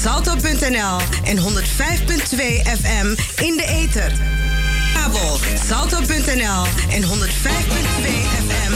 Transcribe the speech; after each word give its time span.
salto.nl 0.00 0.98
en 1.24 1.38
105.2 1.38 2.62
FM 2.64 3.14
in 3.42 3.56
de 3.56 3.64
ether. 3.64 4.12
Kabel 4.94 5.38
salto.nl 5.66 6.66
en 6.90 7.02
105.2 7.02 7.08
FM. 8.46 8.74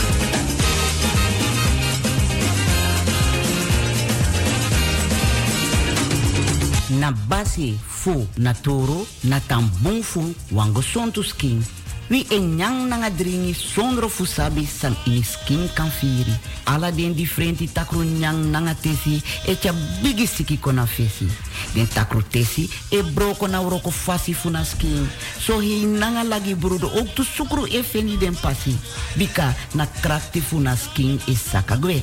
Na 6.98 7.12
basi 7.28 7.78
fu 7.88 8.26
na 8.36 8.52
toro 8.54 9.06
na 9.20 9.40
tambung 9.40 10.04
fu 10.04 10.34
wango. 10.50 10.82
Wi 12.08 12.26
en 12.28 12.56
nyang 12.56 12.88
nanga 12.88 13.08
dringi 13.10 13.54
sondro 13.54 14.08
fusabi 14.08 14.66
san 14.66 14.96
ini 15.06 15.22
skin 15.24 15.68
kan 15.74 15.88
firi. 15.88 16.36
Ala 16.64 16.90
den 16.92 17.14
differenti 17.14 17.68
takru 17.72 18.04
nyang 18.04 18.50
nanga 18.50 18.74
tesi 18.74 19.22
e 19.46 19.56
tja 19.56 19.72
bigi 20.02 20.26
siki 20.26 20.58
kona 20.60 20.86
fesi. 20.86 21.26
Den 21.72 21.88
takru 21.88 22.22
tesi 22.30 22.68
e 22.90 23.02
broko 23.02 23.46
na 23.46 23.60
uroko 23.60 23.90
fasi 23.90 24.34
funa 24.34 24.64
skin. 24.64 25.08
So 25.38 25.60
hi 25.60 25.86
nanga 25.86 26.24
lagi 26.24 26.54
brudo 26.54 26.92
ook 26.92 27.14
tu 27.14 27.24
sukru 27.24 27.64
e 27.66 27.82
feni 27.82 28.18
den 28.18 28.36
pasi. 28.36 28.76
Bika 29.16 29.54
na 29.74 29.86
krakti 30.02 30.40
funa 30.40 30.76
skin 30.76 31.20
is 31.26 31.40
sakagwe. 31.40 32.02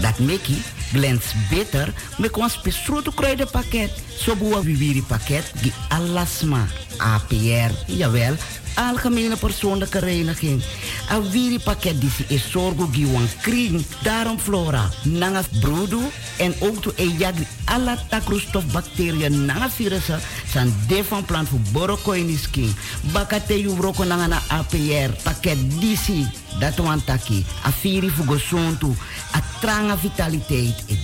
Dat 0.00 0.18
meki 0.18 0.56
glens 0.92 1.34
beter 1.50 1.92
me 2.18 2.28
kon 2.28 2.48
spesrutu 2.48 3.12
kruidenpakket. 3.12 3.92
So 4.16 4.34
buwa 4.34 4.60
viviri 4.60 5.02
pakket 5.02 5.52
gi 5.60 5.72
alasma. 5.88 6.66
APR, 6.96 7.70
jawel, 7.86 8.36
algemene 8.76 9.36
persoonlijke 9.36 9.98
reiniging. 9.98 10.62
A 11.10 11.20
wiri 11.20 11.58
pakket 11.58 12.00
disi 12.00 12.24
is 12.28 12.50
sorgo 12.50 12.88
giwan 12.92 13.28
kring. 13.42 13.84
Daarom 14.02 14.38
flora, 14.38 14.90
nanga 15.02 15.42
broedu 15.60 16.00
en 16.38 16.54
ook 16.60 16.82
to 16.82 16.92
e 16.96 17.08
jagri 17.18 17.46
alla 17.64 17.96
takroestof 18.08 18.64
bacteriën 18.72 19.44
nanga 19.44 19.70
virussen 19.70 20.20
san 20.52 20.74
de 20.88 21.04
van 21.04 21.24
plan 21.24 21.46
voor 21.46 21.60
borokoini 21.72 22.36
skin. 22.36 22.74
Bakate 23.12 23.60
yu 23.60 23.74
broko 23.74 24.04
nanga 24.04 24.26
na 24.26 24.40
APR 24.48 25.22
pakket 25.22 25.58
disi. 25.80 26.45
Dat 26.58 26.76
wan 26.76 27.04
taki. 27.04 27.46
A 27.64 27.70
firi 27.70 28.10
fugo 28.10 28.38
sontu. 28.38 28.96
A 29.34 29.40
vitaliteit. 29.96 30.84
E. 30.86 30.98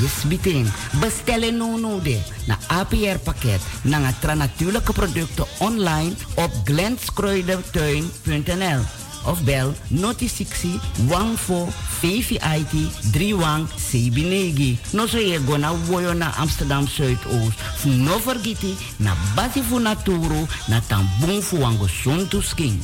Yes 0.00 0.28
biting. 0.28 0.68
Bestellen 1.00 1.56
no 1.56 1.76
no 1.76 2.00
de. 2.02 2.20
Na 2.46 2.58
APR 2.68 3.18
pakket. 3.22 3.60
Nanga 3.82 4.12
tra 4.20 4.34
natuurlijke 4.34 4.92
producten 4.92 5.44
online 5.58 6.12
op 6.34 6.50
glenskruidertuin.nl 6.64 8.99
of 9.26 9.44
bel 9.44 9.74
noti 9.90 10.28
60 10.28 10.80
14 11.08 11.72
VVIT 12.00 12.74
31 13.12 13.66
Sebinegi. 13.76 14.78
No 14.94 15.06
so 15.06 15.18
ye 15.18 15.38
go 15.38 15.56
na 15.56 15.72
na 16.14 16.32
Amsterdam 16.38 16.86
Zuidoost. 16.86 17.58
Fu 17.76 17.88
no 17.88 18.18
vergiti 18.18 18.76
na 18.98 19.14
basi 19.36 19.62
fu 19.62 19.78
na 19.78 19.94
tambung 20.80 21.42
fu 21.42 21.60
wango 21.60 21.88
suntu 21.88 22.42
skin. 22.42 22.80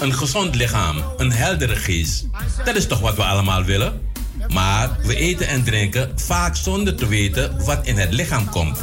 Een 0.00 0.14
gezond 0.14 0.54
lichaam, 0.54 1.02
een 1.16 1.32
heldere 1.32 1.76
geest. 1.76 2.26
Dat 2.64 2.76
is 2.76 2.86
toch 2.86 3.00
wat 3.00 3.16
we 3.16 3.22
allemaal 3.22 3.64
willen? 3.64 4.00
Maar 4.48 4.96
we 5.02 5.16
eten 5.16 5.48
en 5.48 5.64
drinken 5.64 6.12
vaak 6.18 6.56
zonder 6.56 6.94
te 6.94 7.06
weten 7.06 7.64
wat 7.64 7.86
in 7.86 7.96
het 7.98 8.12
lichaam 8.12 8.48
komt. 8.50 8.78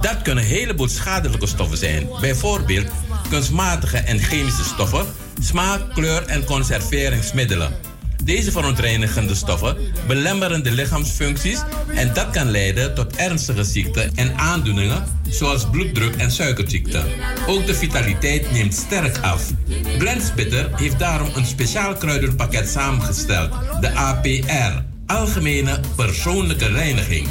Dat 0.00 0.22
kunnen 0.22 0.44
een 0.44 0.50
heleboel 0.50 0.88
schadelijke 0.88 1.46
stoffen 1.46 1.78
zijn. 1.78 2.08
Bijvoorbeeld 2.20 2.90
kunstmatige 3.28 3.96
en 3.98 4.18
chemische 4.18 4.64
stoffen, 4.64 5.06
smaak, 5.40 5.94
kleur 5.94 6.26
en 6.26 6.44
conserveringsmiddelen. 6.44 7.91
Deze 8.24 8.50
verontreinigende 8.50 9.34
stoffen 9.34 9.76
belemmeren 10.06 10.62
de 10.62 10.70
lichaamsfuncties 10.70 11.60
en 11.94 12.14
dat 12.14 12.30
kan 12.30 12.50
leiden 12.50 12.94
tot 12.94 13.16
ernstige 13.16 13.64
ziekten 13.64 14.14
en 14.14 14.38
aandoeningen 14.38 15.04
zoals 15.28 15.70
bloeddruk 15.70 16.14
en 16.14 16.30
suikerziekte. 16.30 17.02
Ook 17.46 17.66
de 17.66 17.74
vitaliteit 17.74 18.52
neemt 18.52 18.74
sterk 18.74 19.18
af. 19.18 19.50
Blendspitter 19.98 20.70
heeft 20.76 20.98
daarom 20.98 21.28
een 21.34 21.46
speciaal 21.46 21.94
kruidenpakket 21.94 22.68
samengesteld, 22.68 23.50
de 23.80 23.94
APR, 23.94 24.82
Algemene 25.06 25.80
Persoonlijke 25.96 26.66
Reiniging. 26.66 27.28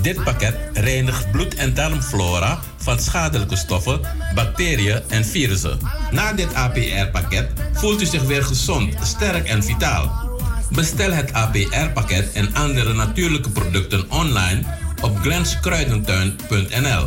Dit 0.00 0.24
pakket 0.24 0.56
reinigt 0.72 1.30
bloed- 1.30 1.54
en 1.54 1.74
darmflora 1.74 2.60
van 2.76 3.00
schadelijke 3.00 3.56
stoffen, 3.56 4.00
bacteriën 4.34 5.00
en 5.08 5.24
virussen. 5.24 5.78
Na 6.10 6.32
dit 6.32 6.54
APR-pakket 6.54 7.50
voelt 7.72 8.02
u 8.02 8.06
zich 8.06 8.22
weer 8.22 8.44
gezond, 8.44 8.94
sterk 9.02 9.46
en 9.46 9.64
vitaal. 9.64 10.31
Bestel 10.74 11.12
het 11.12 11.32
APR-pakket 11.32 12.32
en 12.32 12.54
andere 12.54 12.94
natuurlijke 12.94 13.50
producten 13.50 14.10
online 14.10 14.62
op 15.02 15.18
glenskruidentuin.nl 15.18 17.06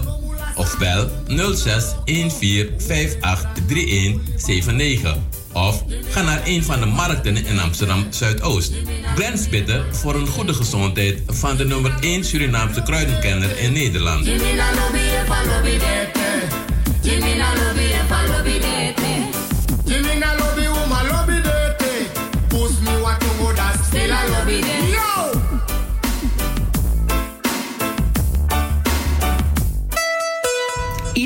of 0.56 0.78
bel 0.78 1.10
06 1.56 1.86
14 2.06 2.70
58 2.80 3.66
3179 3.68 5.16
of 5.54 5.84
ga 6.10 6.22
naar 6.22 6.42
een 6.46 6.64
van 6.64 6.80
de 6.80 6.86
markten 6.86 7.46
in 7.46 7.60
Amsterdam 7.60 8.08
Zuidoost. 8.10 8.74
Glens 9.16 9.50
Bitter 9.50 9.86
voor 9.92 10.16
een 10.16 10.28
goede 10.28 10.54
gezondheid 10.54 11.22
van 11.28 11.58
de 11.58 11.66
nummer 11.66 11.98
1 12.00 12.24
Surinaamse 12.24 12.84
kruidenkenner 12.84 13.58
in 13.60 13.74
Nederland. 13.74 14.26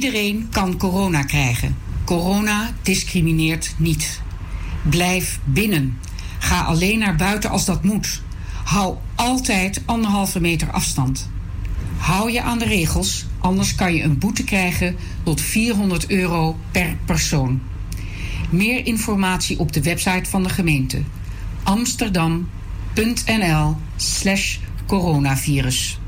Iedereen 0.09 0.47
kan 0.51 0.77
corona 0.77 1.23
krijgen. 1.23 1.77
Corona 2.05 2.73
discrimineert 2.81 3.73
niet. 3.77 4.21
Blijf 4.89 5.39
binnen. 5.43 5.99
Ga 6.39 6.61
alleen 6.61 6.99
naar 6.99 7.15
buiten 7.15 7.49
als 7.49 7.65
dat 7.65 7.83
moet. 7.83 8.21
Hou 8.63 8.95
altijd 9.15 9.81
anderhalve 9.85 10.39
meter 10.39 10.71
afstand. 10.71 11.29
Hou 11.97 12.31
je 12.31 12.41
aan 12.41 12.59
de 12.59 12.65
regels, 12.65 13.25
anders 13.39 13.75
kan 13.75 13.93
je 13.93 14.03
een 14.03 14.17
boete 14.17 14.43
krijgen 14.43 14.95
tot 15.23 15.41
400 15.41 16.09
euro 16.09 16.57
per 16.71 16.97
persoon. 17.05 17.61
Meer 18.49 18.85
informatie 18.85 19.59
op 19.59 19.73
de 19.73 19.81
website 19.81 20.29
van 20.29 20.43
de 20.43 20.49
gemeente 20.49 21.03
amsterdam.nl/slash 21.63 24.57
coronavirus. 24.87 25.99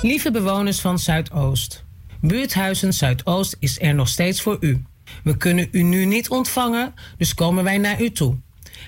Lieve 0.00 0.30
bewoners 0.30 0.80
van 0.80 0.98
Zuidoost. 0.98 1.86
Buurthuizen 2.20 2.92
Zuidoost 2.92 3.56
is 3.58 3.80
er 3.80 3.94
nog 3.94 4.08
steeds 4.08 4.42
voor 4.42 4.56
u. 4.60 4.82
We 5.24 5.36
kunnen 5.36 5.68
u 5.70 5.82
nu 5.82 6.04
niet 6.04 6.28
ontvangen, 6.28 6.94
dus 7.16 7.34
komen 7.34 7.64
wij 7.64 7.78
naar 7.78 8.02
u 8.02 8.10
toe. 8.10 8.36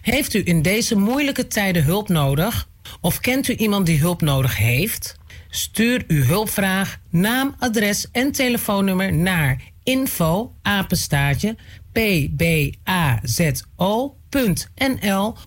Heeft 0.00 0.34
u 0.34 0.42
in 0.44 0.62
deze 0.62 0.96
moeilijke 0.96 1.46
tijden 1.46 1.84
hulp 1.84 2.08
nodig? 2.08 2.68
Of 3.00 3.20
kent 3.20 3.48
u 3.48 3.54
iemand 3.54 3.86
die 3.86 3.98
hulp 3.98 4.20
nodig 4.20 4.56
heeft? 4.56 5.18
Stuur 5.48 6.04
uw 6.06 6.22
hulpvraag, 6.22 7.00
naam, 7.10 7.54
adres 7.58 8.10
en 8.12 8.32
telefoonnummer 8.32 9.12
naar 9.12 9.62
info 9.82 10.54
apenstaartje 10.62 11.56
pbazo.nl 11.92 12.56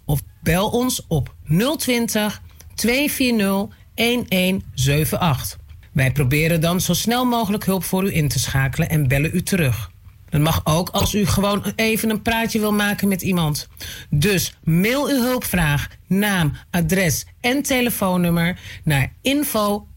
of 0.06 0.22
bel 0.42 0.70
ons 0.70 1.06
op 1.08 1.36
020 1.78 2.42
240 2.76 3.68
1178. 3.96 5.62
Wij 5.94 6.12
proberen 6.12 6.62
dan 6.62 6.82
zo 6.82 6.94
snel 6.94 7.26
mogelijk 7.26 7.66
hulp 7.66 7.84
voor 7.84 8.04
u 8.04 8.16
in 8.16 8.28
te 8.28 8.40
schakelen 8.40 8.90
en 8.90 9.08
bellen 9.08 9.32
u 9.34 9.44
terug. 9.44 9.92
Dat 10.30 10.42
mag 10.42 10.62
ook 10.64 10.90
als 10.90 11.14
u 11.14 11.26
gewoon 11.26 11.64
even 11.76 12.10
een 12.10 12.22
praatje 12.22 12.60
wil 12.60 12.74
maken 12.74 13.08
met 13.08 13.22
iemand. 13.22 13.68
Dus 14.10 14.58
mail 14.64 15.08
uw 15.08 15.22
hulpvraag, 15.22 15.88
naam, 16.08 16.54
adres 16.72 17.26
en 17.42 17.62
telefoonnummer 17.62 18.60
naar 18.84 19.14
info 19.22 19.88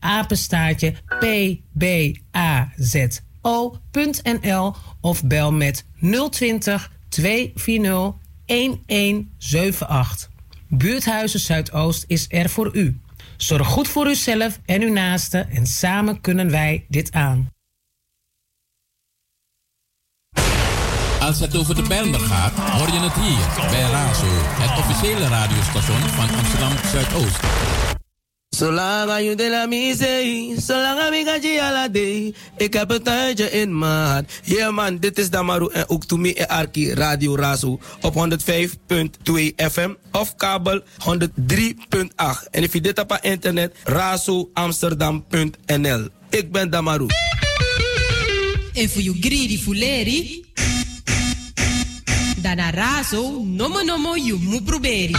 pbazo.nl 3.28 4.74
of 5.00 5.24
bel 5.24 5.52
met 5.52 5.84
020 6.30 6.90
240 7.08 8.14
1178. 8.46 10.30
Buurthuizen 10.68 11.40
Zuidoost 11.40 12.04
is 12.06 12.26
er 12.28 12.48
voor 12.48 12.76
u. 12.76 13.00
Zorg 13.36 13.66
goed 13.66 13.88
voor 13.88 14.06
uzelf 14.06 14.58
en 14.64 14.82
uw 14.82 14.92
naasten 14.92 15.50
en 15.50 15.66
samen 15.66 16.20
kunnen 16.20 16.50
wij 16.50 16.84
dit 16.88 17.12
aan. 17.12 17.50
Als 21.20 21.40
het 21.40 21.56
over 21.56 21.74
de 21.74 21.82
Bijlmer 21.82 22.20
gaat, 22.20 22.52
hoor 22.52 22.92
je 22.92 23.00
het 23.00 23.14
hier 23.14 23.70
bij 23.70 23.90
Razo, 23.90 24.26
het 24.30 24.78
officiële 24.78 25.28
radiostation 25.28 26.00
van 26.00 26.36
Amsterdam 26.38 26.72
Zuidoost. 26.92 27.95
Zolang 28.56 29.20
je 29.20 29.34
de 29.34 29.50
la 29.50 29.66
mise, 29.66 30.54
zolang 30.66 31.14
ik 31.14 31.26
ga 31.26 31.38
ala 31.66 31.88
day. 31.88 32.34
Ik 32.56 32.72
heb 32.72 32.90
een 32.90 33.02
tuintje 33.02 33.50
in 33.50 33.78
maat. 33.78 34.24
Yeah 34.44 34.74
man, 34.74 34.98
dit 34.98 35.18
is 35.18 35.30
Damaru 35.30 35.68
en 35.72 35.88
ook 35.88 36.04
to 36.04 36.16
me 36.16 36.34
en 36.34 36.48
Arki 36.48 36.94
Radio 36.94 37.36
Razo 37.36 37.80
op 38.00 38.14
105.2 38.14 38.18
FM 39.56 39.90
of 40.12 40.36
kabel 40.36 40.80
103.8. 40.80 40.84
En 42.50 42.62
if 42.62 42.72
je 42.72 42.80
dit 42.80 42.98
op 42.98 43.18
internet, 43.20 43.74
razoamsterdam.nl. 43.84 46.08
Ik 46.30 46.52
ben 46.52 46.70
Damaru. 46.70 47.06
En 48.72 48.90
voor 48.90 49.02
you 49.02 49.16
greedy 49.20 49.58
fuleri, 49.58 50.44
dana 52.42 52.70
Razo, 52.70 53.42
nomo 53.44 53.82
nomo 53.82 54.16
you 54.16 54.38
mu 54.40 54.62
proberi. 54.62 55.14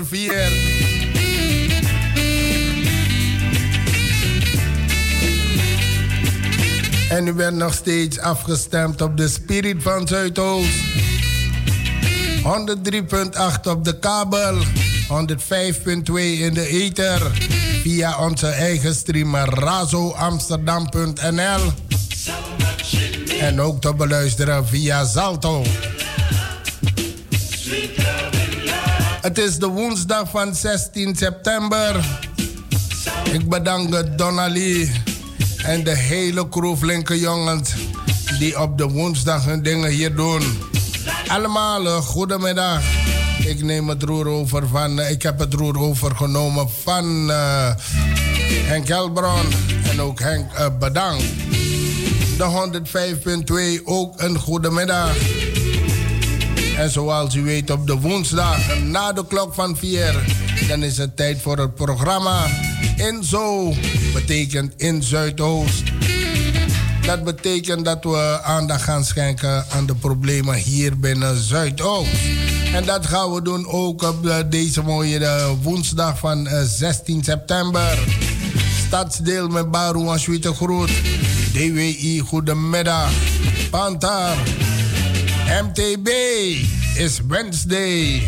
Over 0.00 0.16
4. 0.16 0.52
En 7.08 7.26
u 7.26 7.32
bent 7.32 7.56
nog 7.56 7.74
steeds 7.74 8.18
afgestemd 8.18 9.00
op 9.00 9.16
de 9.16 9.28
Spirit 9.28 9.82
van 9.82 10.08
Zuidoost. 10.08 10.70
103.8 12.42 12.48
op 13.64 13.84
de 13.84 13.98
kabel, 13.98 14.54
105.2 14.54 14.62
in 16.14 16.54
de 16.54 16.66
ether. 16.66 17.20
Via 17.82 18.18
onze 18.18 18.46
eigen 18.46 18.94
streamer 18.94 19.48
razoamsterdam.nl. 19.48 21.72
En 23.40 23.60
ook 23.60 23.80
te 23.80 23.94
beluisteren 23.94 24.66
via 24.66 25.04
Zalto. 25.04 25.64
Het 29.26 29.38
is 29.38 29.58
de 29.58 29.66
woensdag 29.66 30.30
van 30.30 30.54
16 30.54 31.16
september. 31.16 32.20
Ik 33.32 33.48
bedank 33.48 34.18
Donnelly 34.18 34.90
en 35.56 35.84
de 35.84 35.96
hele 35.96 36.48
crew 36.48 36.76
flinke 36.76 37.18
jongens 37.18 37.74
die 38.38 38.60
op 38.60 38.78
de 38.78 38.88
woensdag 38.88 39.44
hun 39.44 39.62
dingen 39.62 39.90
hier 39.90 40.14
doen. 40.14 40.42
Allemaal 41.26 41.84
uh, 41.84 41.96
goedemiddag. 41.96 42.82
Ik 43.44 43.62
neem 43.62 43.88
het 43.88 44.02
roer 44.02 44.28
over 44.28 44.68
van, 44.68 44.98
uh, 44.98 45.10
ik 45.10 45.22
heb 45.22 45.38
het 45.38 45.54
roer 45.54 45.78
overgenomen 45.78 46.70
van 46.82 47.30
uh, 47.30 47.70
Henk 48.64 48.88
Helbron 48.88 49.46
en 49.90 50.00
ook 50.00 50.20
Henk 50.20 50.78
bedankt. 50.78 51.24
De 52.36 52.70
105.2 53.80 53.84
ook 53.84 54.20
een 54.20 54.38
goedemiddag. 54.38 55.14
En 56.76 56.90
zoals 56.90 57.34
u 57.34 57.42
weet 57.42 57.70
op 57.70 57.86
de 57.86 58.00
woensdag 58.00 58.78
na 58.82 59.12
de 59.12 59.26
klok 59.26 59.54
van 59.54 59.76
4, 59.76 60.24
dan 60.68 60.82
is 60.82 60.98
het 60.98 61.16
tijd 61.16 61.42
voor 61.42 61.58
het 61.58 61.74
programma 61.74 62.46
In 62.96 63.24
Zo, 63.24 63.74
betekent 64.12 64.72
in 64.76 65.02
Zuidoost. 65.02 65.82
Dat 67.06 67.24
betekent 67.24 67.84
dat 67.84 68.04
we 68.04 68.40
aandacht 68.42 68.82
gaan 68.82 69.04
schenken 69.04 69.64
aan 69.70 69.86
de 69.86 69.94
problemen 69.94 70.54
hier 70.54 70.98
binnen 70.98 71.42
Zuidoost. 71.42 72.10
En 72.74 72.84
dat 72.84 73.06
gaan 73.06 73.32
we 73.32 73.42
doen 73.42 73.68
ook 73.68 74.02
op 74.02 74.26
eh, 74.26 74.36
deze 74.50 74.82
mooie 74.82 75.18
eh, 75.18 75.50
woensdag 75.62 76.18
van 76.18 76.48
16 76.64 77.18
eh, 77.18 77.24
september. 77.24 77.98
Stadsdeel 78.86 79.48
met 79.48 79.70
Baru 79.70 80.08
en 80.08 80.54
Groot. 80.54 80.90
DWI, 81.52 82.18
goedemiddag. 82.18 83.10
Pantar. 83.70 84.36
MTB 85.46 86.08
is 86.94 87.20
Wednesday. 87.28 88.22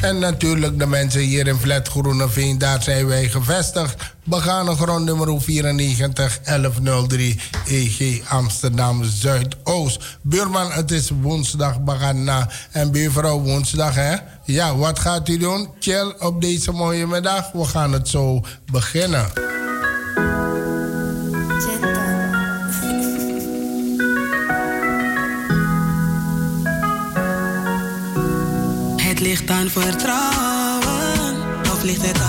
En 0.00 0.18
natuurlijk 0.18 0.78
de 0.78 0.86
mensen 0.86 1.20
hier 1.20 1.46
in 1.46 1.56
Flat 1.56 1.88
Groeneveen, 1.88 2.58
daar 2.58 2.82
zijn 2.82 3.06
wij 3.06 3.28
gevestigd. 3.28 4.14
Begane 4.24 4.74
grond 4.74 5.04
nummer 5.04 5.40
94 5.40 6.40
1103 6.40 7.40
EG 7.66 8.28
Amsterdam 8.28 9.04
Zuidoost. 9.04 10.18
Buurman, 10.22 10.72
het 10.72 10.90
is 10.90 11.10
woensdag, 11.20 11.80
Bagana. 11.80 12.48
En 12.72 12.90
buurvrouw, 12.90 13.40
woensdag 13.40 13.94
hè? 13.94 14.16
Ja, 14.44 14.76
wat 14.76 14.98
gaat 14.98 15.28
u 15.28 15.38
doen? 15.38 15.68
Chill 15.78 16.14
op 16.18 16.40
deze 16.40 16.72
mooie 16.72 17.06
middag. 17.06 17.52
We 17.52 17.64
gaan 17.64 17.92
het 17.92 18.08
zo 18.08 18.40
beginnen. 18.72 19.57
Ligt 29.38 29.50
aan 29.50 29.70
vertrouwen. 29.70 31.36
Of 31.72 31.82
ligt 31.82 32.06
het 32.06 32.20
aan 32.20 32.27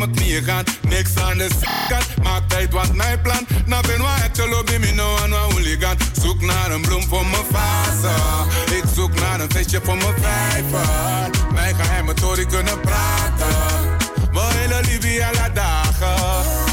mijn 0.00 0.14
knieën 0.14 0.42
gaan. 0.42 0.64
Niks 0.88 1.16
aan 1.16 1.38
de 1.38 1.48
kant, 1.88 2.22
maak 2.22 2.48
tijd 2.48 2.72
wat 2.72 2.94
mijn 2.94 3.20
plan. 3.20 3.46
Nou 3.66 3.86
ben 3.86 4.00
waar 4.00 4.22
het 4.22 4.38
lobby, 4.48 4.76
me 4.76 4.92
no 4.92 5.16
aan 5.22 5.30
waar 5.30 5.40
hooligan. 5.40 5.96
Zoek 6.22 6.40
naar 6.40 6.70
een 6.70 6.80
bloem 6.80 7.02
voor 7.08 7.26
mijn 7.26 7.44
fase. 7.52 8.14
Ik 8.74 8.84
zoek 8.94 9.14
naar 9.14 9.40
een 9.40 9.50
feestje 9.50 9.80
voor 9.82 9.96
mijn 9.96 10.14
vijver. 10.20 11.30
Mijn 11.52 11.74
geheime 11.74 12.14
tory 12.14 12.46
kunnen 12.46 12.80
praten. 12.80 13.98
Mijn 14.32 14.56
hele 14.56 14.80
liefde 14.80 15.26
alle 15.26 15.52
dagen. 15.52 16.69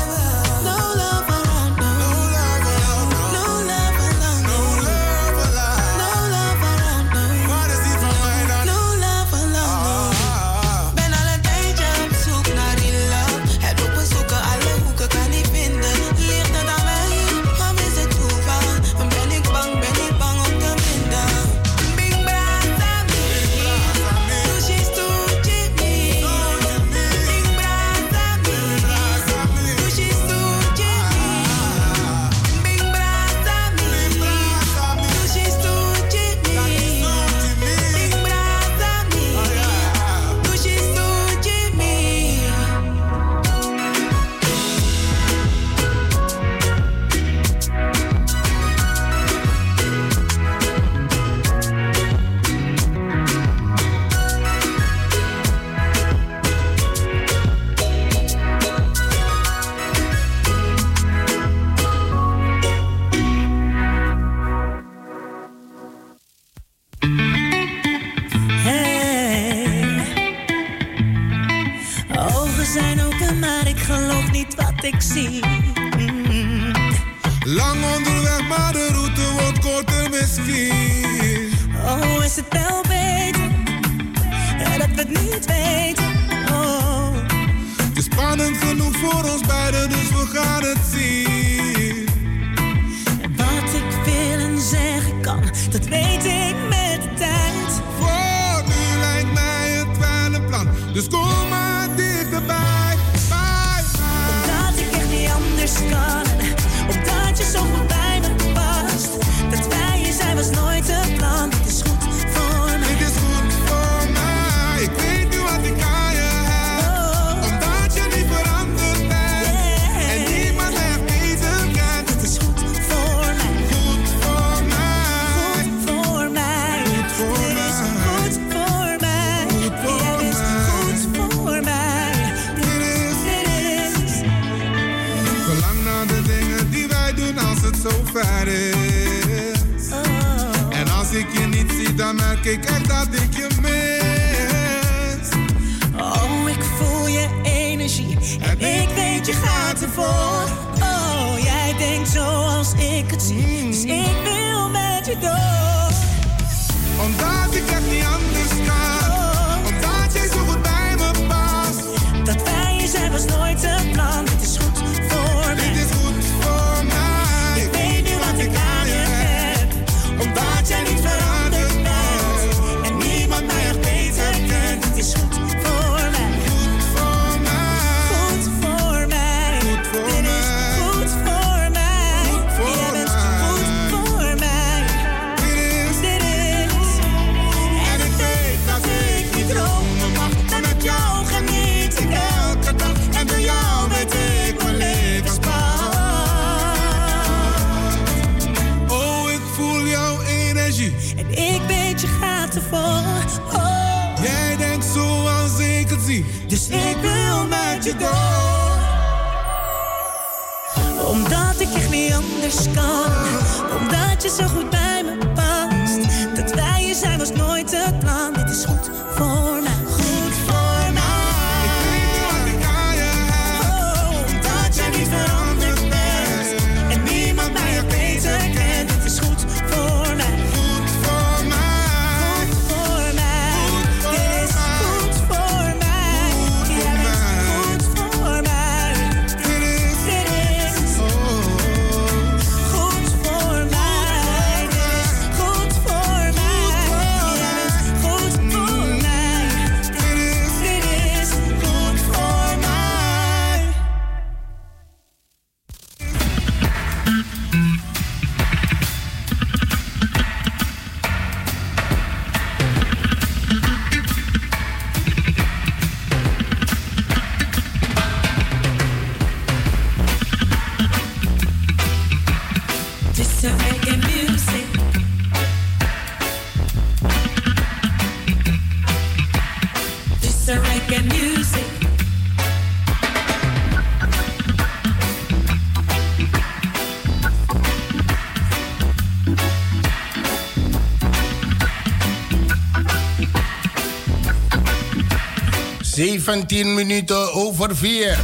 17 296.28 296.74
minuten 296.74 297.34
over 297.34 297.76
4. 297.76 298.18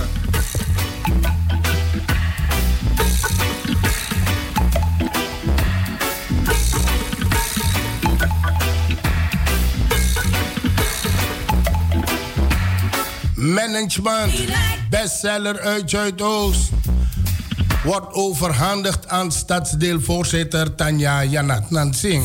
Management, 13.35 14.33
bestseller 14.89 15.59
uit 15.59 15.89
Zuidoost, 15.89 16.69
wordt 17.83 18.13
overhandigd 18.13 19.07
aan 19.07 19.31
stadsdeelvoorzitter 19.31 20.75
Tanja 20.75 21.23
Janat 21.23 21.69
Nansing. 21.69 22.23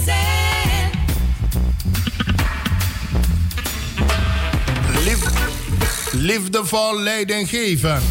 liefdevol 6.29 7.01
leiding 7.01 7.49
geven. 7.49 8.03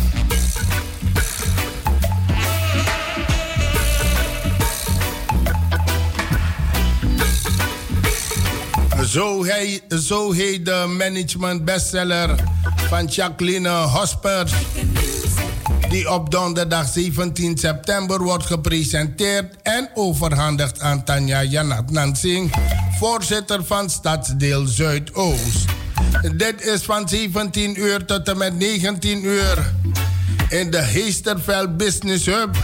Zo, 9.06 9.46
zo 10.04 10.32
heet 10.32 10.66
de 10.66 10.96
management 10.98 11.66
bestseller 11.66 12.36
van 12.90 13.06
Jacqueline 13.06 13.70
Hospers. 13.70 14.52
Die 15.90 16.12
op 16.12 16.32
donderdag 16.32 16.88
17 16.88 17.58
september 17.58 18.24
wordt 18.24 18.46
gepresenteerd 18.46 19.56
en 19.62 19.90
overhandigd 19.94 20.80
aan 20.80 21.04
Tanja 21.04 21.44
Janat 21.44 21.92
Nansing, 21.92 22.54
voorzitter 23.00 23.66
van 23.66 23.90
Stadsdeel 23.90 24.66
Zuidoost. 24.66 25.77
Dit 26.36 26.66
is 26.66 26.82
van 26.82 27.10
17 27.10 27.82
uur 27.82 28.06
tot 28.06 28.30
en 28.30 28.38
met 28.38 28.58
19 28.58 29.26
uur. 29.26 29.74
In 30.50 30.72
de 30.72 30.82
Heesterveld 30.82 31.78
Business 31.78 32.26
Hub. 32.26 32.56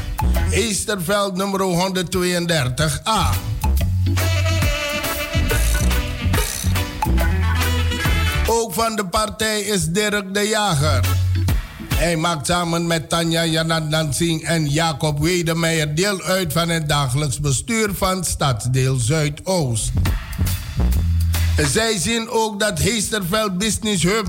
Heesterveld 0.49 1.35
nummer 1.35 1.61
132a. 1.61 3.51
Ook 8.47 8.73
van 8.73 8.95
de 8.95 9.05
partij 9.05 9.61
is 9.61 9.87
Dirk 9.87 10.33
de 10.33 10.47
Jager. 10.47 11.05
Hij 11.95 12.15
maakt 12.15 12.45
samen 12.45 12.87
met 12.87 13.09
Tanja 13.09 13.45
Janandan 13.45 14.13
Singh 14.13 14.49
en 14.49 14.69
Jacob 14.69 15.19
Wedemeyer 15.19 15.95
deel 15.95 16.21
uit 16.21 16.53
van 16.53 16.69
het 16.69 16.89
dagelijks 16.89 17.39
bestuur 17.39 17.89
van 17.93 18.23
Stadsdeel 18.23 18.95
Zuidoost. 18.95 19.91
Zij 21.57 21.97
zien 21.97 22.29
ook 22.29 22.59
dat 22.59 22.79
Heesterveld 22.79 23.57
Business 23.57 24.03
Hub 24.03 24.27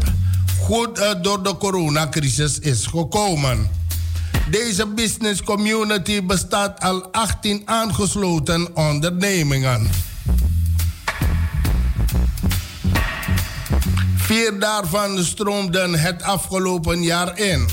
goed 0.61 0.99
uh, 0.99 1.11
door 1.23 1.43
de 1.43 1.57
coronacrisis 1.57 2.59
is 2.59 2.87
gekomen. 2.87 3.71
Deze 4.51 4.87
business 4.87 5.43
community 5.43 6.23
bestaat 6.23 6.81
al 6.81 7.13
18 7.13 7.63
aangesloten 7.65 8.77
ondernemingen. 8.77 9.89
Vier 14.17 14.59
daarvan 14.59 15.25
stroomden 15.25 16.01
het 16.01 16.23
afgelopen 16.23 17.03
jaar 17.03 17.39
in. 17.39 17.69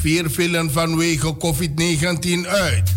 Vier 0.00 0.30
vielen 0.30 0.72
vanwege 0.72 1.36
COVID-19 1.36 2.48
uit. 2.48 2.94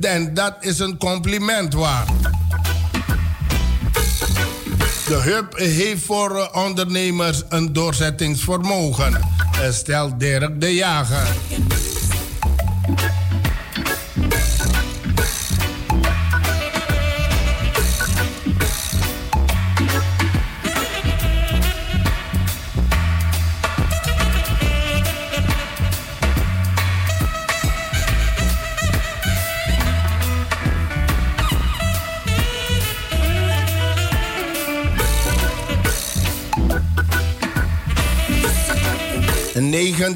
En 0.00 0.34
dat 0.34 0.56
is 0.60 0.78
een 0.78 0.98
compliment 0.98 1.74
waard. 1.74 2.10
De 5.12 5.18
hub 5.18 5.58
heeft 5.58 6.04
voor 6.04 6.50
ondernemers 6.52 7.42
een 7.48 7.72
doorzettingsvermogen, 7.72 9.20
stelt 9.70 10.20
Dirk 10.20 10.60
de 10.60 10.74
Jager. 10.74 11.26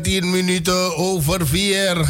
19 0.03 0.31
minuten 0.31 0.97
over 0.97 1.47
4. 1.47 2.07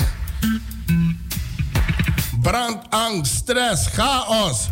Brandangst, 2.42 3.34
stress, 3.34 3.86
chaos. 3.86 4.68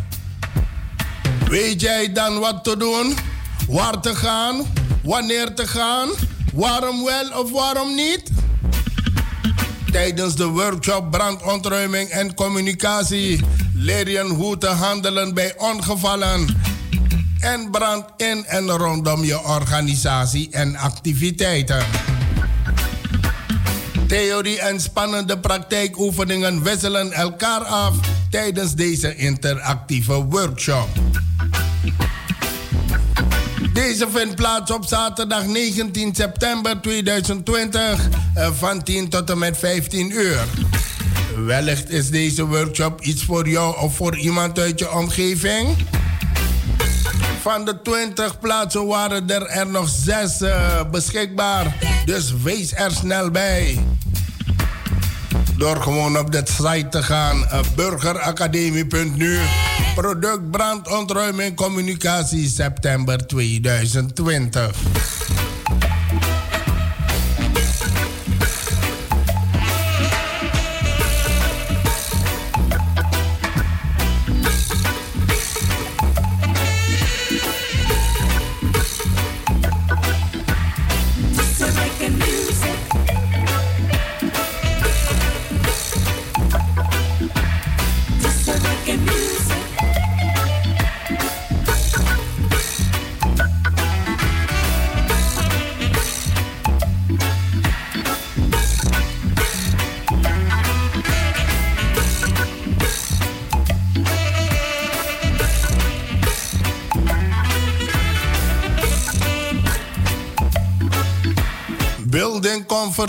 Weet 1.49 1.81
jij 1.81 2.13
dan 2.13 2.39
wat 2.39 2.63
te 2.63 2.77
doen? 2.77 3.15
Waar 3.67 4.01
te 4.01 4.15
gaan? 4.15 4.65
Wanneer 5.03 5.53
te 5.53 5.67
gaan? 5.67 6.09
Waarom 6.53 7.03
wel 7.03 7.43
of 7.43 7.51
waarom 7.51 7.95
niet? 7.95 8.31
Tijdens 9.91 10.35
de 10.35 10.45
workshop 10.45 11.11
brandontruiming 11.11 12.09
en 12.09 12.33
communicatie 12.33 13.43
leer 13.73 14.09
je 14.09 14.23
hoe 14.23 14.57
te 14.57 14.67
handelen 14.67 15.33
bij 15.33 15.53
ongevallen 15.57 16.57
en 17.39 17.71
brand 17.71 18.05
in 18.17 18.45
en 18.45 18.69
rondom 18.69 19.23
je 19.23 19.43
organisatie 19.43 20.51
en 20.51 20.75
activiteiten. 20.75 22.04
Theorie 24.07 24.59
en 24.59 24.79
spannende 24.79 25.39
praktijkoefeningen 25.39 26.63
wisselen 26.63 27.11
elkaar 27.11 27.61
af 27.61 27.93
tijdens 28.29 28.73
deze 28.73 29.15
interactieve 29.15 30.13
workshop. 30.13 30.87
Deze 33.73 34.07
vindt 34.11 34.35
plaats 34.35 34.71
op 34.71 34.85
zaterdag 34.85 35.45
19 35.45 36.15
september 36.15 36.81
2020 36.81 38.09
eh, 38.35 38.51
van 38.51 38.83
10 38.83 39.09
tot 39.09 39.29
en 39.29 39.37
met 39.37 39.57
15 39.57 40.11
uur. 40.11 40.45
Wellicht 41.45 41.89
is 41.89 42.09
deze 42.09 42.45
workshop 42.45 43.01
iets 43.01 43.23
voor 43.23 43.49
jou 43.49 43.79
of 43.79 43.95
voor 43.95 44.17
iemand 44.17 44.59
uit 44.59 44.79
je 44.79 44.91
omgeving. 44.91 45.67
Van 47.45 47.65
de 47.65 47.81
20 47.81 48.39
plaatsen 48.39 48.87
waren 48.87 49.29
er, 49.29 49.45
er 49.45 49.67
nog 49.67 49.89
6 49.89 50.41
uh, 50.41 50.49
eh, 50.49 50.89
beschikbaar. 50.91 51.75
Dus 52.05 52.33
wees 52.43 52.73
er 52.73 52.91
snel 52.91 53.31
bij. 53.31 53.79
Door 55.57 55.81
gewoon 55.81 56.19
op 56.19 56.31
de 56.31 56.43
site 56.45 56.87
te 56.89 57.03
gaan, 57.03 57.37
uh, 57.37 57.59
burgeracademie.nu. 57.75 59.39
Product 59.95 60.51
brandontruiming 60.51 61.55
communicatie 61.55 62.49
september 62.49 63.27
2020. 63.27 64.75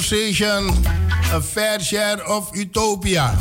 Conversation, 0.08 0.70
A 1.32 1.40
Fair 1.40 1.80
Share 1.80 2.28
of 2.28 2.50
Utopia. 2.52 3.34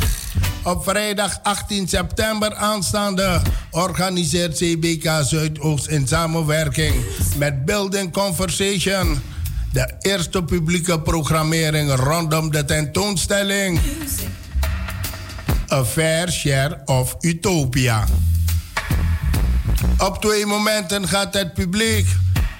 Op 0.64 0.84
vrijdag 0.84 1.38
18 1.42 1.88
september 1.88 2.54
aanstaande 2.54 3.42
organiseert 3.70 4.56
CBK 4.56 5.10
Zuidoost 5.22 5.86
in 5.86 6.06
samenwerking 6.08 6.94
met 7.36 7.64
Building 7.64 8.12
Conversation 8.12 9.20
de 9.72 9.94
eerste 10.00 10.42
publieke 10.42 11.00
programmering 11.00 11.94
rondom 11.94 12.50
de 12.50 12.64
tentoonstelling 12.64 13.80
A 15.72 15.84
Fair 15.84 16.30
Share 16.30 16.82
of 16.84 17.16
Utopia. 17.20 18.04
Op 19.98 20.20
twee 20.20 20.46
momenten 20.46 21.08
gaat 21.08 21.34
het 21.34 21.54
publiek 21.54 22.06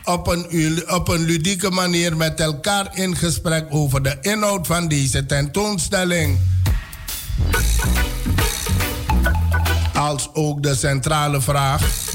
op 0.07 0.27
een, 0.27 0.83
op 0.91 1.09
een 1.09 1.25
ludieke 1.25 1.71
manier 1.71 2.17
met 2.17 2.41
elkaar 2.41 2.89
in 2.93 3.17
gesprek 3.17 3.67
over 3.71 4.03
de 4.03 4.17
inhoud 4.21 4.67
van 4.67 4.89
deze 4.89 5.27
tentoonstelling. 5.27 6.39
Als 9.95 10.29
ook 10.33 10.63
de 10.63 10.75
centrale 10.75 11.41
vraag: 11.41 12.06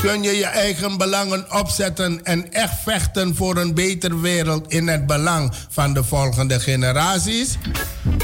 kun 0.00 0.22
je 0.22 0.36
je 0.36 0.46
eigen 0.46 0.98
belangen 0.98 1.52
opzetten 1.52 2.24
en 2.24 2.52
echt 2.52 2.74
vechten 2.82 3.36
voor 3.36 3.56
een 3.56 3.74
betere 3.74 4.20
wereld 4.20 4.72
in 4.72 4.88
het 4.88 5.06
belang 5.06 5.52
van 5.68 5.94
de 5.94 6.04
volgende 6.04 6.60
generaties? 6.60 7.56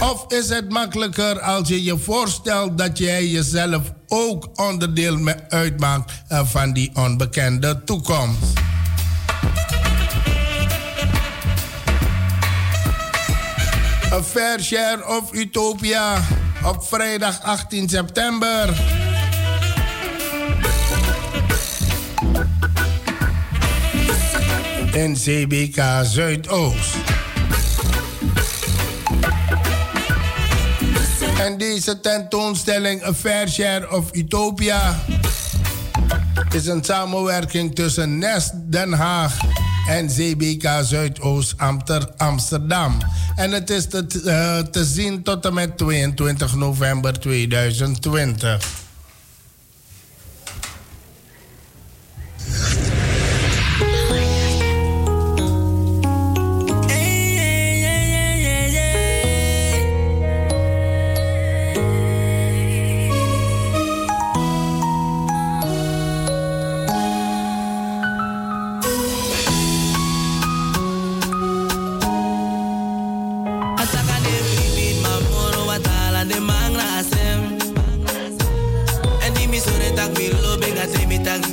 Of 0.01 0.25
is 0.29 0.49
het 0.49 0.69
makkelijker 0.69 1.41
als 1.41 1.69
je 1.69 1.83
je 1.85 1.99
voorstelt 1.99 2.79
dat 2.79 2.99
jij 2.99 3.27
jezelf 3.27 3.93
ook 4.09 4.49
onderdeel 4.55 5.19
uitmaakt 5.49 6.13
eh, 6.29 6.41
van 6.45 6.73
die 6.73 6.91
onbekende 6.95 7.85
toekomst? 7.85 8.59
A 14.13 14.23
Fair 14.23 14.61
Share 14.61 15.07
of 15.07 15.33
Utopia 15.33 16.21
op 16.65 16.85
vrijdag 16.85 17.43
18 17.43 17.89
september. 17.89 19.00
In 24.93 25.15
CBK 25.15 25.83
Zuidoost. 26.03 26.95
En 31.39 31.59
deze 31.59 32.01
tentoonstelling 32.01 33.05
A 33.05 33.15
Fair 33.15 33.49
Share 33.49 33.91
of 33.91 34.09
Utopia 34.13 35.01
is 36.53 36.67
een 36.67 36.85
samenwerking 36.85 37.75
tussen 37.75 38.19
Nest 38.19 38.53
Den 38.55 38.93
Haag 38.93 39.39
en 39.89 40.07
CBK 40.07 40.69
Zuidoost 40.83 41.55
Amsterdam. 42.17 42.99
En 43.37 43.53
het 43.53 43.71
is 43.71 43.87
te, 43.87 44.07
uh, 44.25 44.59
te 44.59 44.85
zien 44.85 45.23
tot 45.23 45.45
en 45.45 45.55
met 45.55 45.79
22 45.79 46.55
november 46.55 47.21
2020. 47.21 48.81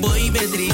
boy, 0.02 0.16
you 0.16 0.67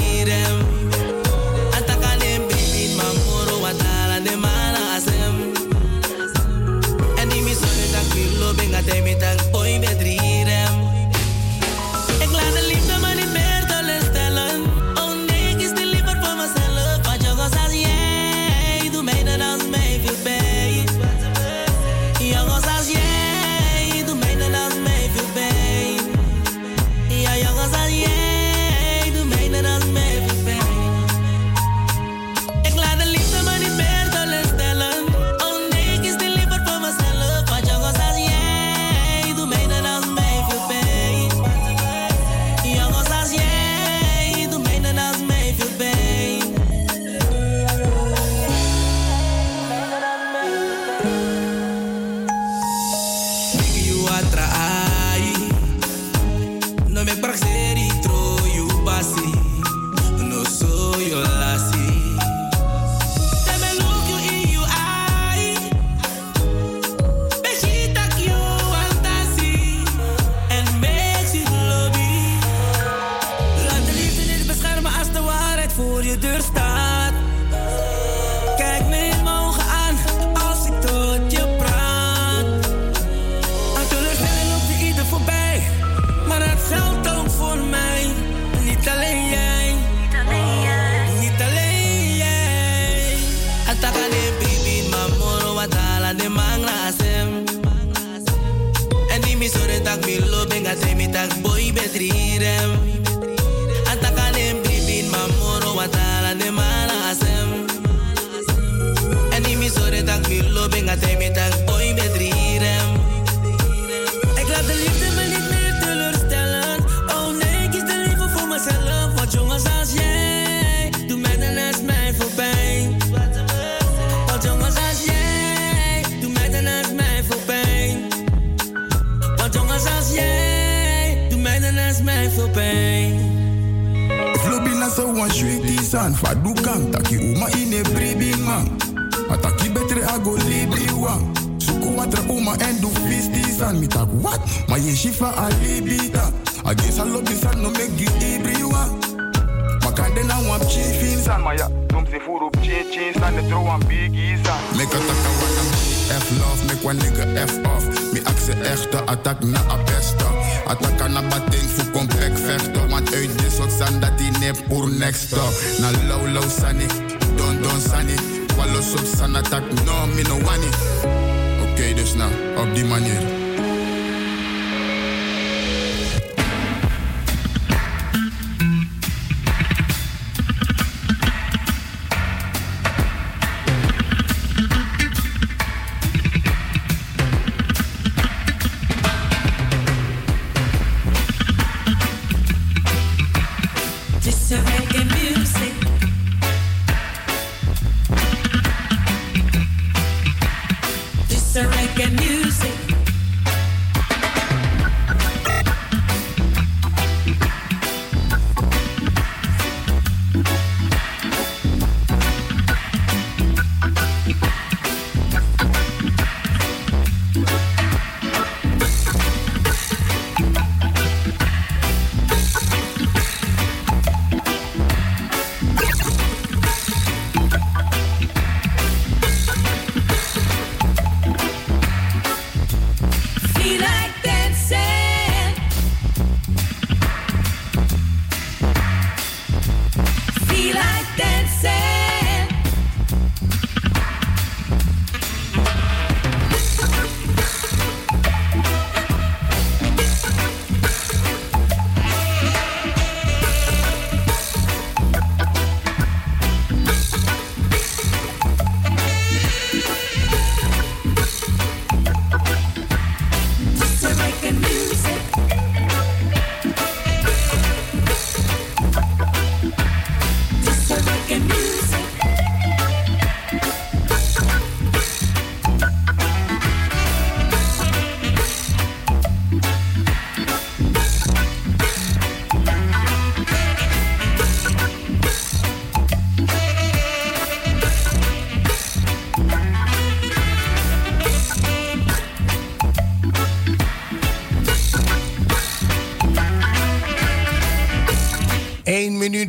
Mm-hmm. 210.34 210.63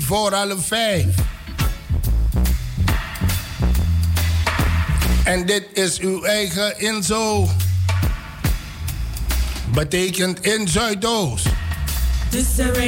Voor 0.06 0.34
half 0.34 0.66
vijf. 0.68 1.16
En 5.24 5.46
dit 5.46 5.64
is 5.74 6.00
uw 6.00 6.24
eigen 6.24 6.80
inzo. 6.80 7.50
Betekent 9.74 10.46
in 10.46 10.68
Zuidoost. 10.68 11.48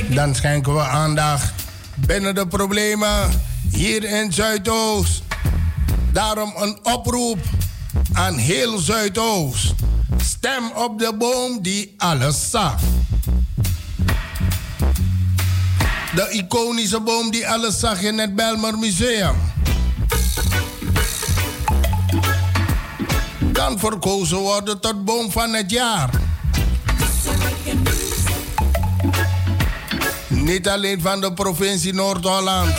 Dan 0.09 0.35
schenken 0.35 0.73
we 0.73 0.81
aandacht 0.81 1.53
binnen 1.95 2.35
de 2.35 2.47
problemen 2.47 3.41
hier 3.71 4.03
in 4.03 4.33
Zuidoost. 4.33 5.21
Daarom 6.11 6.53
een 6.57 6.77
oproep 6.83 7.39
aan 8.13 8.35
heel 8.35 8.77
Zuidoost. 8.77 9.73
Stem 10.17 10.71
op 10.75 10.99
de 10.99 11.13
boom 11.17 11.61
die 11.61 11.93
alles 11.97 12.49
zag. 12.49 12.81
De 16.17 16.29
iconische 16.29 16.99
boom 16.99 17.31
die 17.31 17.47
alles 17.47 17.79
zag 17.79 18.01
in 18.01 18.17
het 18.17 18.35
Belmer 18.35 18.77
Museum. 18.77 19.35
Kan 23.51 23.79
verkozen 23.79 24.37
worden 24.37 24.79
tot 24.79 25.05
boom 25.05 25.31
van 25.31 25.53
het 25.53 25.71
jaar. 25.71 26.09
Niet 30.27 30.67
alleen 30.67 31.01
van 31.01 31.21
de 31.21 31.33
provincie 31.33 31.93
Noord-Holland, 31.93 32.73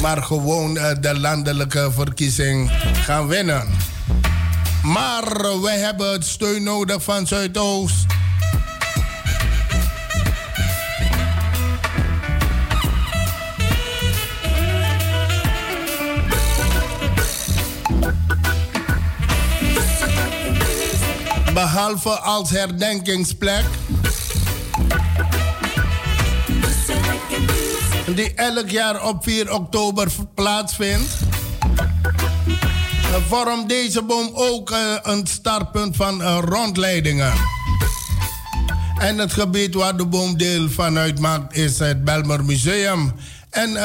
maar 0.00 0.22
gewoon 0.22 0.76
eh, 0.76 0.96
de 1.00 1.18
landelijke 1.18 1.90
verkiezing 1.94 2.70
gaan 3.04 3.26
winnen. 3.26 3.68
Maar 4.82 5.60
we 5.60 5.70
hebben 5.70 6.12
het 6.12 6.24
steun 6.26 6.62
nodig 6.62 7.02
van 7.02 7.26
Zuidoost. 7.26 8.03
Behalve 21.54 22.10
als 22.10 22.50
herdenkingsplek. 22.50 23.64
Die 28.14 28.34
elk 28.34 28.70
jaar 28.70 29.06
op 29.06 29.22
4 29.22 29.52
oktober 29.52 30.08
plaatsvindt 30.34 31.16
vormt 33.28 33.68
deze 33.68 34.02
boom 34.02 34.30
ook 34.32 34.70
uh, 34.70 34.78
een 35.02 35.26
startpunt 35.26 35.96
van 35.96 36.20
uh, 36.20 36.38
rondleidingen. 36.44 37.32
En 38.98 39.18
het 39.18 39.32
gebied 39.32 39.74
waar 39.74 39.96
de 39.96 40.06
boom 40.06 40.36
deel 40.36 40.68
van 40.70 40.98
uitmaakt 40.98 41.56
is 41.56 41.78
het 41.78 42.04
Belmer 42.04 42.44
Museum. 42.44 43.12
En 43.54 43.78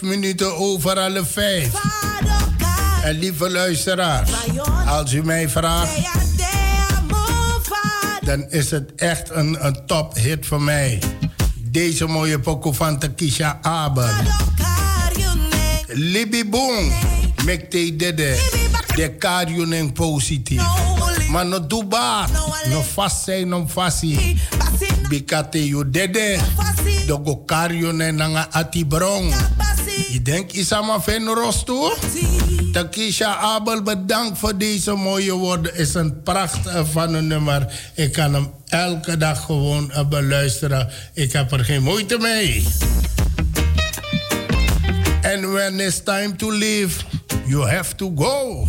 Minuten 0.00 0.56
over 0.56 0.98
alle 0.98 1.24
vijf. 1.24 1.72
En 3.02 3.18
lieve 3.18 3.50
luisteraars, 3.50 4.30
als 4.86 5.12
u 5.12 5.24
mij 5.24 5.48
vraagt, 5.48 5.90
dan 8.20 8.50
is 8.50 8.70
het 8.70 8.94
echt 8.96 9.30
een, 9.30 9.66
een 9.66 9.86
tophit 9.86 10.46
voor 10.46 10.62
mij. 10.62 11.02
Deze 11.56 12.06
mooie 12.06 12.38
pokoe 12.38 12.74
van 12.74 12.98
Takisha 12.98 13.58
Abel. 13.62 14.08
Libi 15.86 16.48
Boom, 16.48 16.92
mekte 17.44 17.96
dede, 17.96 18.36
de 18.94 19.14
karioning 19.18 19.92
positief. 19.92 20.62
Maar 21.30 21.46
no 21.46 21.66
duba, 21.66 22.26
no 22.68 22.84
zijn, 23.24 23.48
no 23.48 23.66
fasi. 23.68 24.40
Bikate 25.08 25.68
you 25.68 25.90
dede, 25.90 26.38
dogo 27.06 27.36
karioning 27.36 28.16
nanga 28.16 28.46
ati 28.50 28.86
brong. 28.86 29.34
Je 30.08 30.22
denkt, 30.22 30.52
Isama 30.52 31.00
Venros 31.00 31.64
toe? 31.64 31.96
Takisha 32.72 33.36
Abel, 33.36 33.82
bedankt 33.82 34.38
voor 34.38 34.58
deze 34.58 34.92
mooie 34.94 35.32
woorden. 35.32 35.74
Is 35.76 35.94
een 35.94 36.22
pracht 36.22 36.58
van 36.92 37.14
een 37.14 37.26
nummer. 37.26 37.72
Ik 37.94 38.12
kan 38.12 38.34
hem 38.34 38.52
elke 38.66 39.16
dag 39.16 39.44
gewoon 39.44 39.92
beluisteren. 40.08 40.88
Ik 41.12 41.32
heb 41.32 41.52
er 41.52 41.64
geen 41.64 41.82
moeite 41.82 42.18
mee. 42.18 42.66
And 45.22 45.44
when 45.52 45.80
it's 45.80 46.02
time 46.02 46.36
to 46.36 46.52
leave, 46.52 47.04
you 47.46 47.68
have 47.68 47.94
to 47.94 48.12
go. 48.16 48.66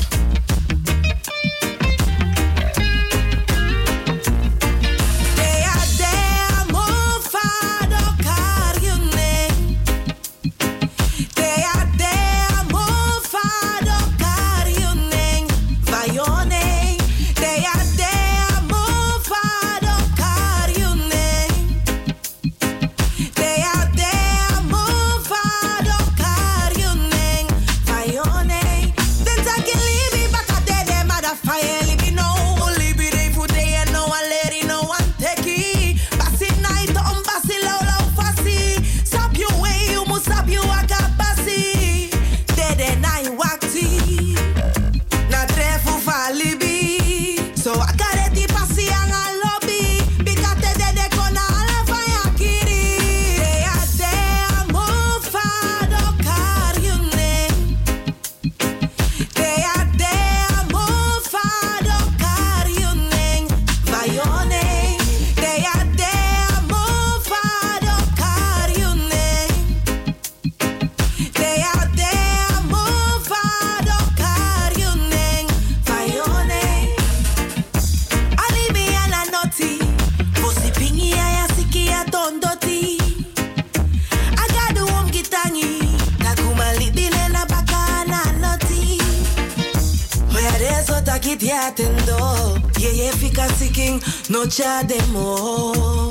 No 94.49 94.55
cha 94.55 94.83
demo. 94.83 96.09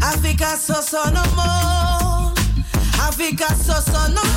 Africa 0.00 0.56
so 0.56 0.74
so 0.74 1.02
no 1.10 1.22
more. 1.34 2.32
Africa 3.00 3.52
so 3.54 3.74
so 3.80 4.06
no 4.12 4.22
more. 4.22 4.33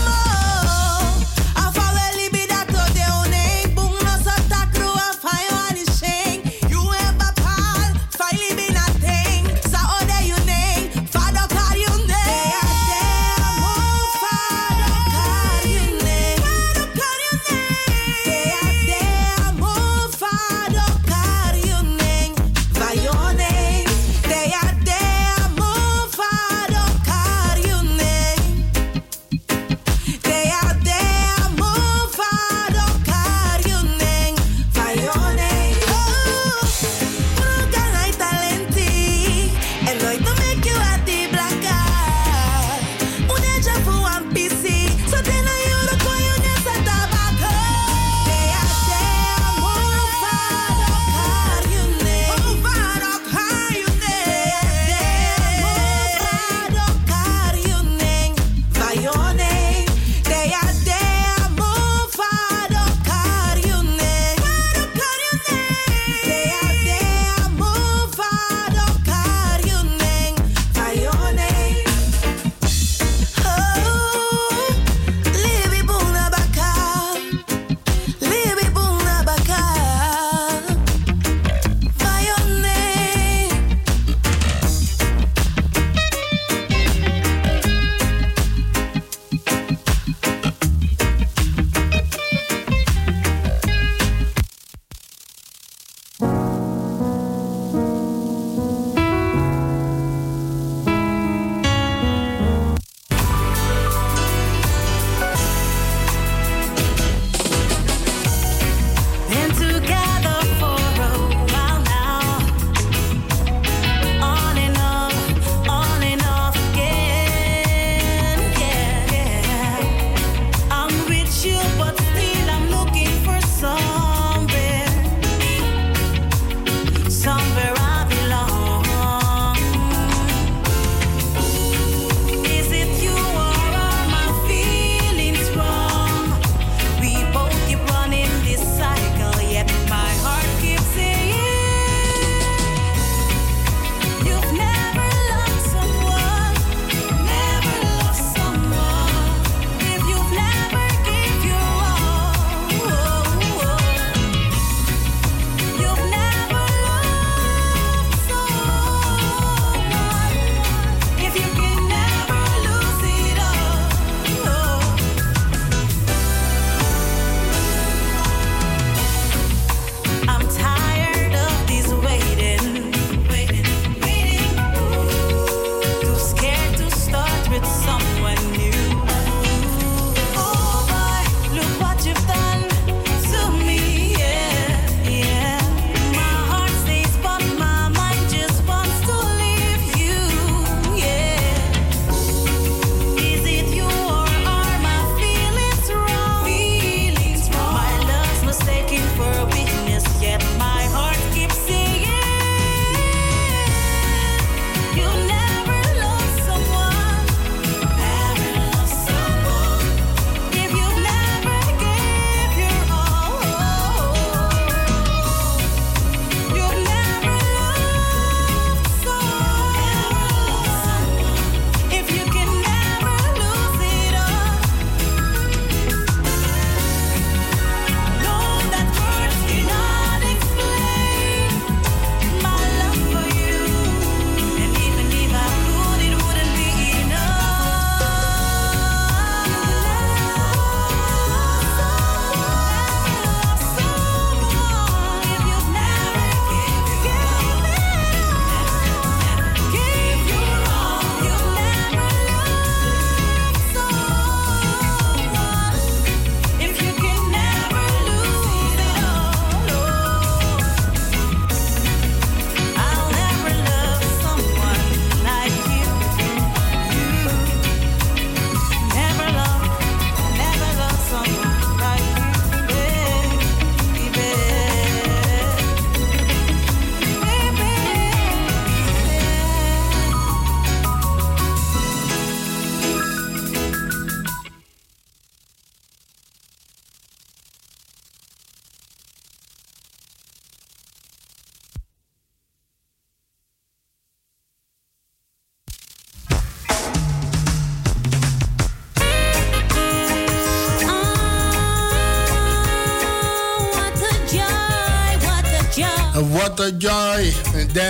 joy 306.77 307.33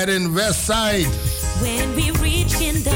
in 0.08 0.34
Westside. 0.34 1.08
When 1.62 1.96
we 1.96 2.12
reach 2.22 2.62
in 2.62 2.84
the. 2.84 2.96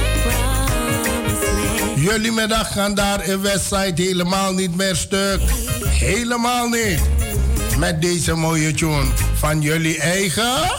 Jullie 1.96 2.32
middag 2.32 2.72
gaan 2.72 2.94
daar 2.94 3.28
in 3.28 3.42
Westside 3.42 4.02
helemaal 4.02 4.54
niet 4.54 4.76
meer 4.76 4.96
stuk. 4.96 5.40
Helemaal 5.86 6.68
niet. 6.68 7.00
Met 7.78 8.02
deze 8.02 8.34
mooie 8.34 8.74
tune 8.74 9.06
van 9.34 9.62
jullie 9.62 10.00
eigen... 10.00 10.70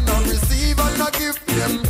never 0.00 0.06
no 0.06 0.30
receive 0.30 0.78
and 0.78 1.02
I 1.02 1.10
give 1.10 1.38
them 1.46 1.84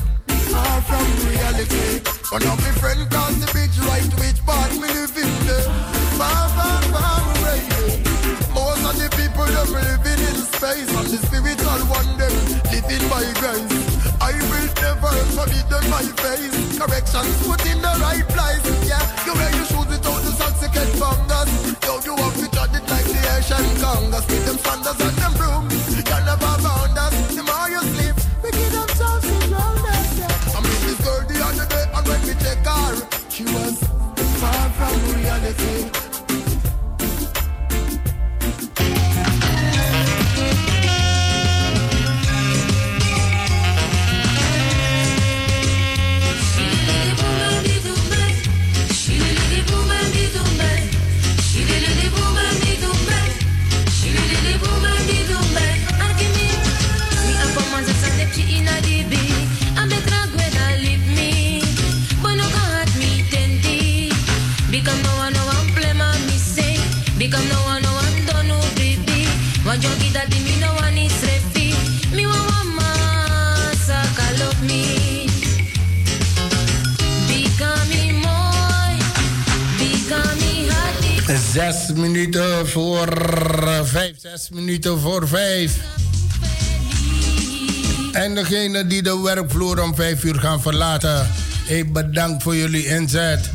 far 0.53 0.81
from 0.83 1.07
reality. 1.25 2.05
One 2.29 2.43
of 2.45 2.61
my 2.61 2.73
friend 2.77 3.01
crossed 3.11 3.41
the 3.41 3.49
bridge 3.53 3.79
right 3.89 4.05
which 4.21 4.45
part 4.45 4.73
me 4.77 4.89
live 4.93 5.17
in 5.17 5.33
there. 5.49 5.69
Far, 6.21 6.49
far, 6.53 6.83
far 6.93 7.23
away. 7.41 7.61
Most 8.53 8.85
of 8.85 8.95
the 9.01 9.09
people 9.17 9.49
them 9.49 9.73
living 9.73 10.21
in 10.21 10.37
space 10.53 10.91
and 10.93 11.09
the 11.09 11.19
spiritual 11.25 11.81
one 11.89 12.13
them 12.21 12.35
living 12.69 13.05
by 13.09 13.25
grace. 13.41 13.73
I 14.21 14.37
will 14.53 14.69
never 14.85 15.13
forbid 15.33 15.67
them 15.73 15.85
my 15.89 16.05
face. 16.21 16.77
Corrections 16.77 17.37
put 17.49 17.65
in 17.65 17.81
the 17.81 17.95
right 18.05 18.27
place. 18.29 18.65
Yeah, 18.85 19.01
you 19.25 19.33
wear 19.33 19.49
your 19.57 19.65
shoes 19.65 19.89
without 19.89 20.21
the 20.21 20.33
socks 20.37 20.61
to 20.61 20.69
get 20.69 20.89
fungus. 21.01 21.49
Yo, 21.81 22.05
you 22.05 22.15
have 22.21 22.37
to 22.37 22.47
judge 22.53 22.77
it 22.77 22.85
like 22.85 23.09
the 23.09 23.23
Asian 23.33 23.65
Congress. 23.81 24.27
With 24.29 24.45
them 24.45 24.59
sandals 24.61 25.01
and 25.01 25.17
them 25.17 25.33
brooms. 25.41 25.73
You 25.97 26.05
never 26.05 26.74
you. 35.65 36.04
Zes 81.55 81.93
minuten 81.95 82.69
voor 82.69 83.09
eh, 83.09 83.81
vijf, 83.85 84.15
zes 84.21 84.49
minuten 84.53 85.01
voor 85.01 85.29
vijf. 85.29 85.77
En 88.13 88.35
degene 88.35 88.87
die 88.87 89.03
de 89.03 89.21
werkvloer 89.21 89.83
om 89.83 89.95
vijf 89.95 90.25
uur 90.25 90.35
gaan 90.35 90.63
verlaten, 90.63 91.31
ik 91.67 91.93
bedankt 91.93 92.43
voor 92.43 92.57
jullie 92.57 92.87
inzet. 92.87 93.51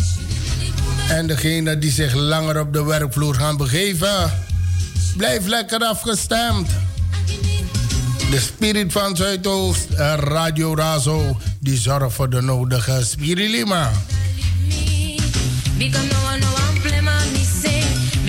En 1.09 1.27
degene 1.27 1.77
die 1.77 1.91
zich 1.91 2.13
langer 2.13 2.59
op 2.59 2.73
de 2.73 2.83
werkvloer 2.83 3.35
gaan 3.35 3.57
begeven, 3.57 4.31
blijf 5.17 5.45
lekker 5.45 5.79
afgestemd. 5.79 6.69
De 8.31 8.39
Spirit 8.39 8.91
van 8.91 9.15
Zuidoost 9.15 9.87
Radio 10.17 10.75
Razo, 10.75 11.37
die 11.59 11.77
zorgt 11.77 12.15
voor 12.15 12.29
de 12.29 12.41
nodige 12.41 13.01
spirilima. 13.05 13.91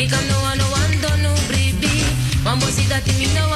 Become 0.01 0.29
no 0.29 0.41
one, 0.41 0.57
no 0.57 0.65
one, 0.71 0.99
don't 1.03 1.21
know, 1.21 1.35
baby. 1.51 2.03
Mambo, 2.43 2.65
dat 2.89 3.05
that. 3.05 3.50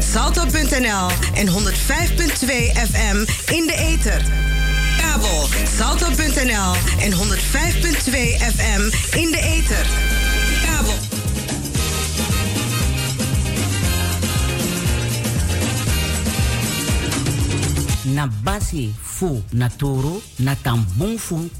salto.nl 0.00 1.10
en 1.34 1.48
105.2 1.48 2.72
FM 2.72 3.24
in 3.50 3.66
de 3.66 3.74
ether. 3.76 4.22
Kabel, 4.96 5.46
salto.nl 5.76 6.74
en 6.98 7.12
105.2 7.12 8.10
FM 8.56 8.90
in 9.16 9.30
de 9.30 9.38
ether. 9.38 9.86
Kabel. 10.66 10.94
na 18.14 18.28
basi 18.42 18.94
fu 19.02 19.42
na 19.50 19.68
toro 19.68 20.20
na 20.36 20.54
fu 21.18 21.50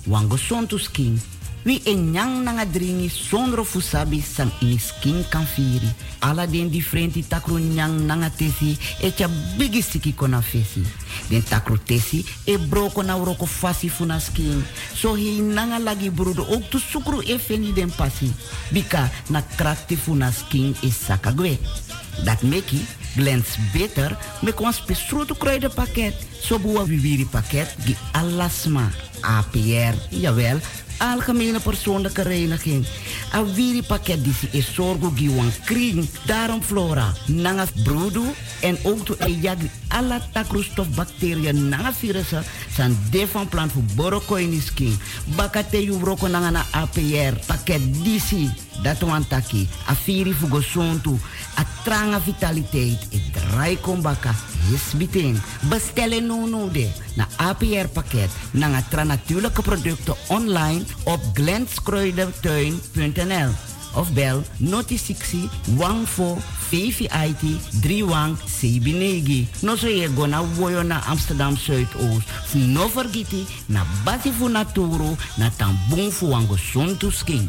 skin. 0.79 1.21
Wi 1.65 1.81
en 1.89 2.11
nyang 2.13 2.43
nanga 2.45 2.67
dringi 2.69 3.09
sondro 3.09 3.65
fu 3.65 3.81
sabi 3.81 4.21
san 4.21 4.53
skin 4.61 5.25
kan 5.31 5.47
firi. 5.47 5.89
Ala 6.21 6.47
den 6.47 6.69
differenti 6.69 7.25
takru 7.25 7.59
nyang 7.59 8.05
nanga 8.05 8.29
tesi 8.29 8.77
e 9.01 9.11
cha 9.11 9.29
bigi 9.57 9.81
siki 9.81 10.15
kona 10.15 10.43
fesi. 10.43 10.85
Den 11.29 11.43
takru 11.43 11.79
tesi 11.79 12.23
e 12.45 12.59
broko 12.59 13.03
na 13.03 13.17
uroko 13.17 13.47
fasi 13.47 13.89
fu 13.89 14.05
na 14.05 14.19
skin. 14.19 14.63
So 14.95 15.15
hi 15.15 15.41
nanga 15.41 15.79
lagi 15.79 16.11
brudo 16.11 16.45
ook 16.51 16.69
tu 16.69 16.79
sukru 16.79 17.23
e 17.23 17.39
feni 17.39 17.73
den 17.73 17.91
pasi. 17.97 18.31
Bika 18.71 19.11
na 19.31 19.41
krakti 19.57 19.97
fu 19.97 20.15
na 20.15 20.31
skin 20.31 20.77
is 20.83 21.05
sakagwe. 21.07 21.59
Dat 22.25 22.43
meki 22.43 22.85
blends 23.17 23.57
beter 23.73 24.17
met 24.43 24.61
ons 24.61 24.85
besproten 24.85 25.37
kruidenpakket. 25.37 26.15
Zo 26.45 26.59
boa 26.59 26.85
viviri 26.85 27.25
pakket 27.25 27.75
die 27.85 27.97
alasma 28.13 28.91
APR, 29.25 29.95
jawel, 30.11 30.61
algemene 30.99 31.61
persoonlijke 31.61 32.23
reiniging. 32.23 32.87
A 33.35 33.45
viri 33.45 33.83
pakket 33.83 34.25
die 34.25 34.35
is 34.51 34.75
zorgo 34.75 35.13
giwan 35.15 35.53
kring, 35.65 36.09
daarom 36.27 36.63
flora, 36.63 37.13
nanga 37.27 37.67
broedu 37.85 38.25
en 38.61 38.79
ook 38.83 39.05
to 39.05 39.17
e 39.19 39.31
jagri 39.41 39.71
alla 39.89 40.21
takroestof 40.33 40.89
bacteriën 40.95 41.69
nanga 41.69 41.93
virussen 41.93 42.45
san 42.77 42.99
de 43.11 43.27
van 43.27 43.49
plant 43.49 43.73
voor 43.73 43.83
borokoini 43.95 44.61
skin. 44.61 44.99
Bakate 45.37 45.85
yu 45.85 45.99
broko 45.99 46.29
nanga 46.29 46.51
na 46.51 46.65
APR 46.71 47.39
pakket 47.47 47.83
disi. 48.05 48.64
Dat 48.83 49.01
wan 49.01 49.27
taki, 49.27 49.69
a 49.89 49.95
firi 49.95 50.33
fugo 50.33 50.61
sontu, 50.61 51.19
a 51.57 51.65
tranga 51.85 52.21
vitaliteit, 52.21 53.07
e 53.11 53.21
draai 53.33 53.81
kombaka, 53.81 54.35
yes 54.71 54.93
biting. 54.97 55.41
Bestellen 55.69 56.27
de, 56.73 56.89
na 57.15 57.29
APR 57.37 57.89
pakket, 57.93 58.31
na 58.51 58.83
tra 58.89 59.05
natuurlijke 59.05 59.63
producten 59.63 60.15
online 60.29 60.85
op 61.05 61.21
glenskruidertuin.nl 61.35 63.74
of 63.97 64.15
bel 64.15 64.43
noti 64.61 64.97
60 64.97 65.49
14 65.77 66.43
VVIT 66.71 67.43
31 67.83 68.37
Sebinegi. 68.47 69.47
No 69.63 69.77
so 69.77 69.89
ye 69.89 70.09
go 70.09 70.27
na 70.27 70.43
woyo 70.43 70.83
na 70.83 71.01
Amsterdam 71.07 71.57
Zuidoost. 71.57 72.27
Fu 72.47 72.59
no 72.59 72.89
vergiti 72.89 73.47
na 73.69 73.85
basi 74.05 74.33
fu 74.33 74.49
na 74.49 74.65
tambung 74.65 76.11
fu 76.11 76.31
wango 76.31 76.57
sontu 76.57 77.13
skin. 77.13 77.49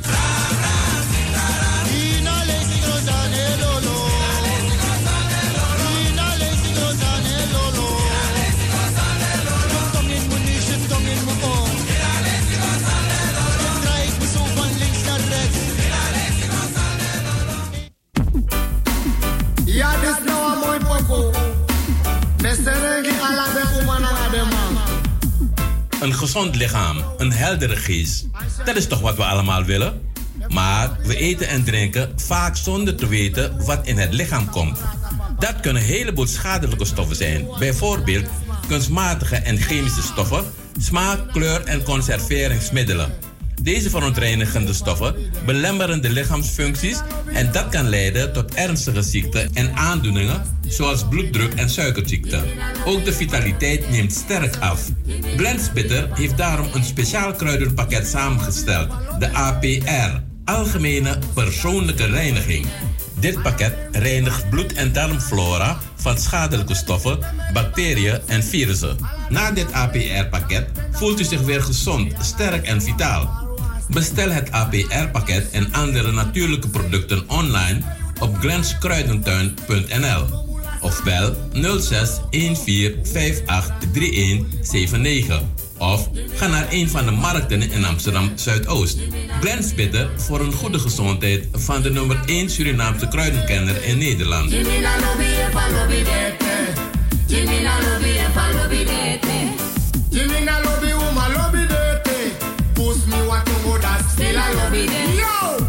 Een 26.05 26.13
gezond 26.13 26.55
lichaam, 26.55 27.03
een 27.17 27.31
heldere 27.31 27.75
geest. 27.75 28.27
Dat 28.65 28.75
is 28.75 28.87
toch 28.87 28.99
wat 28.99 29.15
we 29.15 29.23
allemaal 29.23 29.63
willen? 29.63 30.01
Maar 30.47 30.97
we 31.03 31.17
eten 31.17 31.47
en 31.47 31.63
drinken 31.63 32.11
vaak 32.15 32.55
zonder 32.57 32.95
te 32.95 33.07
weten 33.07 33.65
wat 33.65 33.87
in 33.87 33.97
het 33.97 34.13
lichaam 34.13 34.49
komt. 34.49 34.79
Dat 35.39 35.59
kunnen 35.59 35.81
een 35.81 35.87
heleboel 35.87 36.27
schadelijke 36.27 36.85
stoffen 36.85 37.15
zijn. 37.15 37.47
Bijvoorbeeld 37.59 38.25
kunstmatige 38.67 39.35
en 39.35 39.57
chemische 39.57 40.01
stoffen, 40.01 40.43
smaak, 40.79 41.31
kleur 41.31 41.63
en 41.63 41.83
conserveringsmiddelen. 41.83 43.13
Deze 43.61 43.89
verontreinigende 43.89 44.73
stoffen 44.73 45.15
belemmeren 45.45 46.01
de 46.01 46.09
lichaamsfuncties 46.09 47.01
en 47.33 47.51
dat 47.51 47.69
kan 47.69 47.89
leiden 47.89 48.33
tot 48.33 48.53
ernstige 48.53 49.01
ziekten 49.01 49.49
en 49.53 49.75
aandoeningen 49.75 50.41
zoals 50.67 51.07
bloeddruk 51.07 51.53
en 51.53 51.69
suikerziekte. 51.69 52.43
Ook 52.85 53.05
de 53.05 53.13
vitaliteit 53.13 53.89
neemt 53.89 54.13
sterk 54.13 54.57
af. 54.57 54.89
Blendspitter 55.35 56.09
heeft 56.13 56.37
daarom 56.37 56.67
een 56.73 56.83
speciaal 56.83 57.33
kruidenpakket 57.33 58.07
samengesteld, 58.07 58.89
de 59.19 59.33
APR, 59.33 60.21
Algemene 60.45 61.17
Persoonlijke 61.33 62.05
Reiniging. 62.05 62.65
Dit 63.19 63.41
pakket 63.41 63.73
reinigt 63.91 64.49
bloed- 64.49 64.73
en 64.73 64.93
darmflora 64.93 65.77
van 65.95 66.17
schadelijke 66.17 66.75
stoffen, 66.75 67.19
bacteriën 67.53 68.19
en 68.25 68.43
virussen. 68.43 68.97
Na 69.29 69.51
dit 69.51 69.71
APR-pakket 69.71 70.67
voelt 70.91 71.19
u 71.19 71.23
zich 71.23 71.41
weer 71.41 71.61
gezond, 71.61 72.13
sterk 72.21 72.65
en 72.65 72.81
vitaal. 72.81 73.44
Bestel 73.89 74.31
het 74.31 74.51
APR-pakket 74.51 75.51
en 75.51 75.73
andere 75.73 76.11
natuurlijke 76.11 76.67
producten 76.67 77.29
online 77.29 77.81
op 78.19 78.37
glenskruidentuin.nl 78.37 80.43
of 80.81 81.03
bel 81.03 81.35
06 81.79 82.19
14 82.31 82.99
58 83.05 83.91
3179 83.91 85.41
of 85.77 86.09
ga 86.33 86.47
naar 86.47 86.67
een 86.69 86.89
van 86.89 87.05
de 87.05 87.11
markten 87.11 87.71
in 87.71 87.85
Amsterdam 87.85 88.31
Zuidoost. 88.35 88.97
Glens 89.39 89.73
bidden 89.73 90.21
voor 90.21 90.39
een 90.39 90.53
goede 90.53 90.79
gezondheid 90.79 91.47
van 91.51 91.81
de 91.81 91.91
nummer 91.91 92.19
1 92.25 92.49
Surinaamse 92.49 93.07
kruidenkenner 93.07 93.83
in 93.83 93.97
Nederland. 93.97 94.51
Lobby 94.51 94.63
e 94.63 94.81
e 96.01 96.05
Yo! 104.17 105.65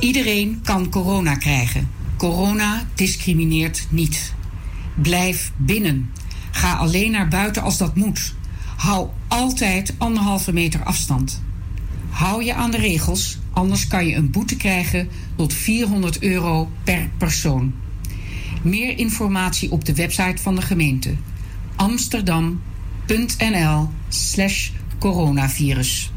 Iedereen 0.00 0.60
kan 0.64 0.88
corona 0.90 1.34
krijgen. 1.34 1.88
Corona 2.16 2.86
discrimineert 2.94 3.86
niet. 3.90 4.34
Blijf 4.94 5.52
binnen. 5.56 6.10
Ga 6.50 6.74
alleen 6.74 7.10
naar 7.10 7.28
buiten 7.28 7.62
als 7.62 7.78
dat 7.78 7.96
moet. 7.96 8.34
Hou 8.76 9.08
altijd 9.28 9.94
anderhalve 9.98 10.52
meter 10.52 10.84
afstand. 10.84 11.42
Hou 12.08 12.44
je 12.44 12.54
aan 12.54 12.70
de 12.70 12.78
regels, 12.78 13.38
anders 13.52 13.86
kan 13.86 14.06
je 14.06 14.14
een 14.14 14.30
boete 14.30 14.56
krijgen 14.56 15.08
tot 15.36 15.52
400 15.52 16.22
euro 16.22 16.70
per 16.84 17.10
persoon. 17.16 17.74
Meer 18.62 18.98
informatie 18.98 19.70
op 19.70 19.84
de 19.84 19.94
website 19.94 20.42
van 20.42 20.54
de 20.54 20.62
gemeente 20.62 21.14
amsterdam.nl/slash 21.76 24.70
coronavirus. 24.98 26.10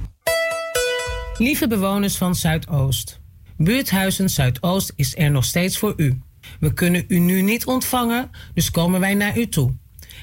Lieve 1.38 1.68
bewoners 1.68 2.18
van 2.18 2.36
Zuidoost. 2.36 3.20
Buurthuizen 3.58 4.30
Zuidoost 4.30 4.94
is 4.96 5.18
er 5.18 5.32
nog 5.32 5.46
steeds 5.46 5.78
voor 5.78 5.94
u. 5.98 6.22
We 6.60 6.74
kunnen 6.74 7.04
u 7.08 7.20
nu 7.20 7.42
niet 7.42 7.66
ontvangen, 7.66 8.30
dus 8.54 8.72
komen 8.72 9.00
wij 9.00 9.14
naar 9.14 9.38
u 9.38 9.48
toe. 9.48 9.74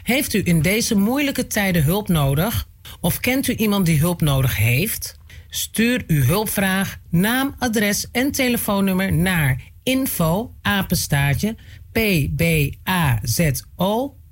Heeft 0.03 0.35
u 0.35 0.41
in 0.45 0.63
deze 0.63 0.97
moeilijke 0.97 1.47
tijden 1.47 1.85
hulp 1.85 2.09
nodig? 2.09 2.69
Of 3.01 3.21
kent 3.21 3.49
u 3.49 3.55
iemand 3.55 3.87
die 3.87 3.99
hulp 3.99 4.21
nodig 4.21 4.57
heeft? 4.57 5.19
Stuur 5.49 6.05
uw 6.07 6.23
hulpvraag, 6.23 6.99
naam, 7.11 7.55
adres 7.59 8.11
en 8.11 8.31
telefoonnummer 8.31 9.13
naar 9.13 9.61
info 9.83 10.55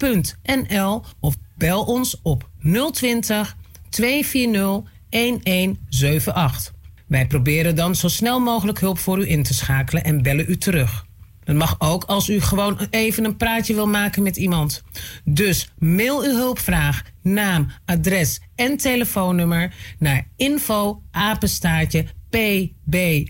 pbazo.nl 0.04 1.02
of 1.20 1.36
bel 1.56 1.84
ons 1.84 2.20
op 2.22 2.50
020 2.92 3.56
240 3.88 4.82
1178. 5.08 6.72
Wij 7.06 7.26
proberen 7.26 7.76
dan 7.76 7.94
zo 7.94 8.08
snel 8.08 8.40
mogelijk 8.40 8.80
hulp 8.80 8.98
voor 8.98 9.18
u 9.18 9.30
in 9.30 9.42
te 9.42 9.54
schakelen 9.54 10.04
en 10.04 10.22
bellen 10.22 10.44
u 10.48 10.56
terug. 10.56 11.06
Dat 11.44 11.56
mag 11.56 11.76
ook 11.78 12.04
als 12.04 12.28
u 12.28 12.40
gewoon 12.40 12.78
even 12.90 13.24
een 13.24 13.36
praatje 13.36 13.74
wil 13.74 13.88
maken 13.88 14.22
met 14.22 14.36
iemand. 14.36 14.82
Dus 15.24 15.72
mail 15.78 16.22
uw 16.22 16.34
hulpvraag, 16.34 17.02
naam, 17.22 17.70
adres 17.84 18.40
en 18.54 18.76
telefoonnummer 18.76 19.74
naar 19.98 20.28
info 20.36 21.02
apenstaartje 21.10 22.06
pbazo.nl 22.30 23.26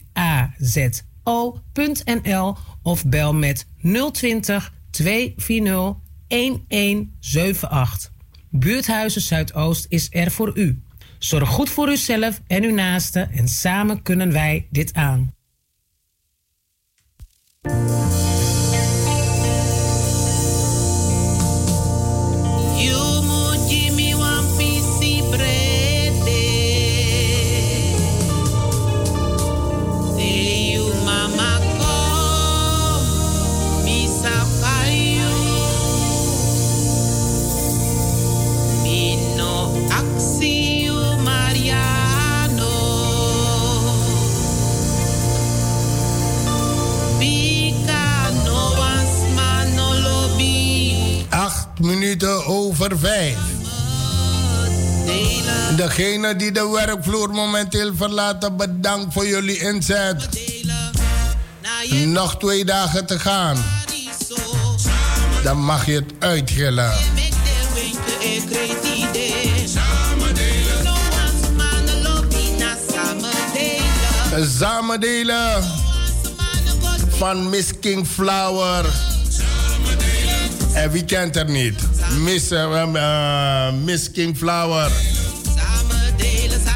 of 2.82 3.06
bel 3.06 3.34
met 3.34 3.66
020 4.12 4.72
240 4.90 6.03
1178. 6.34 8.10
Buurthuizen 8.50 9.20
Zuidoost 9.20 9.86
is 9.88 10.06
er 10.10 10.30
voor 10.30 10.58
u. 10.58 10.82
Zorg 11.18 11.48
goed 11.48 11.70
voor 11.70 11.88
uzelf 11.88 12.40
en 12.46 12.64
uw 12.64 12.74
naasten 12.74 13.30
en 13.30 13.48
samen 13.48 14.02
kunnen 14.02 14.32
wij 14.32 14.66
dit 14.70 14.94
aan. 14.94 15.34
Minuten 52.20 52.46
over 52.46 52.98
vijf. 52.98 53.36
Degene 55.76 56.36
die 56.36 56.52
de 56.52 56.68
werkvloer 56.68 57.30
momenteel 57.30 57.92
verlaten, 57.96 58.56
bedankt 58.56 59.12
voor 59.12 59.26
jullie 59.26 59.58
inzet. 59.58 60.28
Nog 62.06 62.38
twee 62.38 62.64
dagen 62.64 63.06
te 63.06 63.18
gaan. 63.18 63.56
Dan 65.42 65.64
mag 65.64 65.86
je 65.86 65.92
het 65.92 66.12
uitgillen. 66.18 66.92
Samen 74.58 75.00
delen 75.00 75.64
van 77.08 77.48
Miss 77.48 77.70
King 77.80 78.06
Flower. 78.06 78.84
En 80.74 80.90
wie 80.90 81.04
kent 81.04 81.36
er 81.36 81.50
niet? 81.50 81.93
Miss, 82.18 82.50
eh, 82.50 82.82
eh, 82.82 83.72
Miss 83.84 84.10
King 84.10 84.36
Flower. 84.36 84.90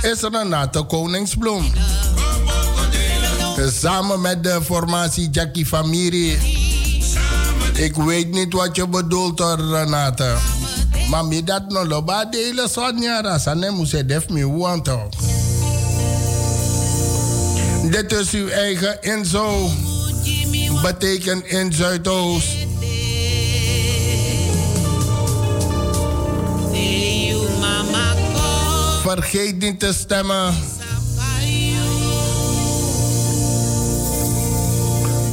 Is 0.02 0.22
er 0.22 0.34
een 0.34 0.86
koningsbloem. 0.86 1.72
Samen 3.80 4.20
met 4.20 4.42
de 4.42 4.60
formatie 4.62 5.30
Jackie 5.30 5.66
Famiri. 5.66 6.38
Ik 7.74 7.94
weet 7.94 8.30
niet 8.30 8.52
wat 8.52 8.76
je 8.76 8.88
bedoelt 8.88 9.40
Renate. 9.40 10.34
Maar 11.10 11.24
mi 11.24 11.44
dat 11.44 11.68
no 11.68 11.86
loba 11.86 12.24
delen 12.24 12.68
Sonja 12.68 13.20
Rasane 13.20 13.70
moest 13.70 14.08
def 14.08 14.28
mi 14.28 14.44
want. 14.44 14.90
Dit 17.90 18.12
is 18.12 18.30
uw 18.30 18.48
eigen 18.48 19.02
inzo. 19.02 19.70
Betekent 20.82 21.44
in 21.46 21.72
Zuidoost. 21.72 22.57
Vergeet 29.02 29.58
niet 29.58 29.80
te 29.80 29.92
stemmen. 29.92 30.54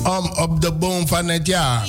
Om 0.03 0.31
op 0.37 0.61
de 0.61 0.71
boom 0.71 1.07
van 1.07 1.27
het 1.27 1.47
jaar. 1.47 1.87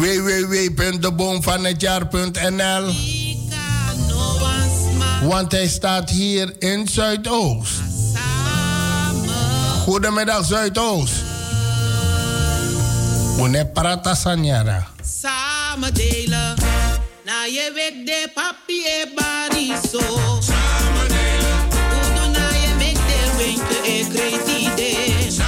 www.deboomvanhetjaar.nl 0.00 2.92
Want 5.28 5.52
hij 5.52 5.68
staat 5.68 6.10
hier 6.10 6.54
in 6.58 6.88
Zuidoost. 6.88 7.72
Goedemiddag 9.84 10.44
Zuidoost. 10.44 11.12
Une 13.38 13.66
prata 13.66 14.14
sanyara. 14.14 14.86
Samen 15.66 15.94
delen. 15.94 16.54
Na 17.24 17.44
je 17.44 17.70
weet 17.74 18.06
de 18.06 18.30
papi 18.34 18.84
e 18.84 19.06
bariso. 19.14 20.00
Samen 20.40 21.08
delen. 21.08 21.60
Udo 21.98 22.24
na 22.38 22.48
je 22.62 22.74
mek 22.78 22.96
de 23.08 23.20
winkel 23.36 23.84
e 23.84 24.06
kredide. 24.12 24.90
Samen 25.30 25.45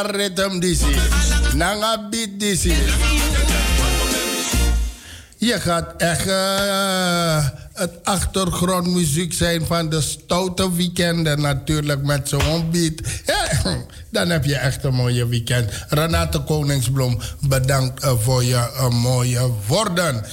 Nanga 0.00 0.16
rhythm 0.16 0.60
disi. 0.60 0.96
Nanga 1.54 2.08
beat 2.10 2.40
disi. 2.40 2.74
Je 5.36 5.60
gaat 5.60 5.94
echt 5.96 6.26
uh, 6.26 7.48
het 7.72 7.90
achtergrondmuziek 8.04 9.32
zijn 9.32 9.66
van 9.66 9.88
de 9.88 10.00
stoute 10.00 10.74
weekenden 10.74 11.40
natuurlijk 11.40 12.02
met 12.02 12.28
zo'n 12.28 12.70
beat. 12.70 12.94
dan 14.10 14.28
heb 14.28 14.44
je 14.44 14.56
echt 14.56 14.84
een 14.84 14.94
mooie 14.94 15.26
weekend. 15.26 15.70
Renate 15.88 16.38
Koningsbloem, 16.38 17.20
bedankt 17.40 18.04
uh, 18.04 18.12
voor 18.18 18.44
je 18.44 18.70
uh, 18.74 18.88
mooie 18.88 19.50
woorden. 19.66 20.24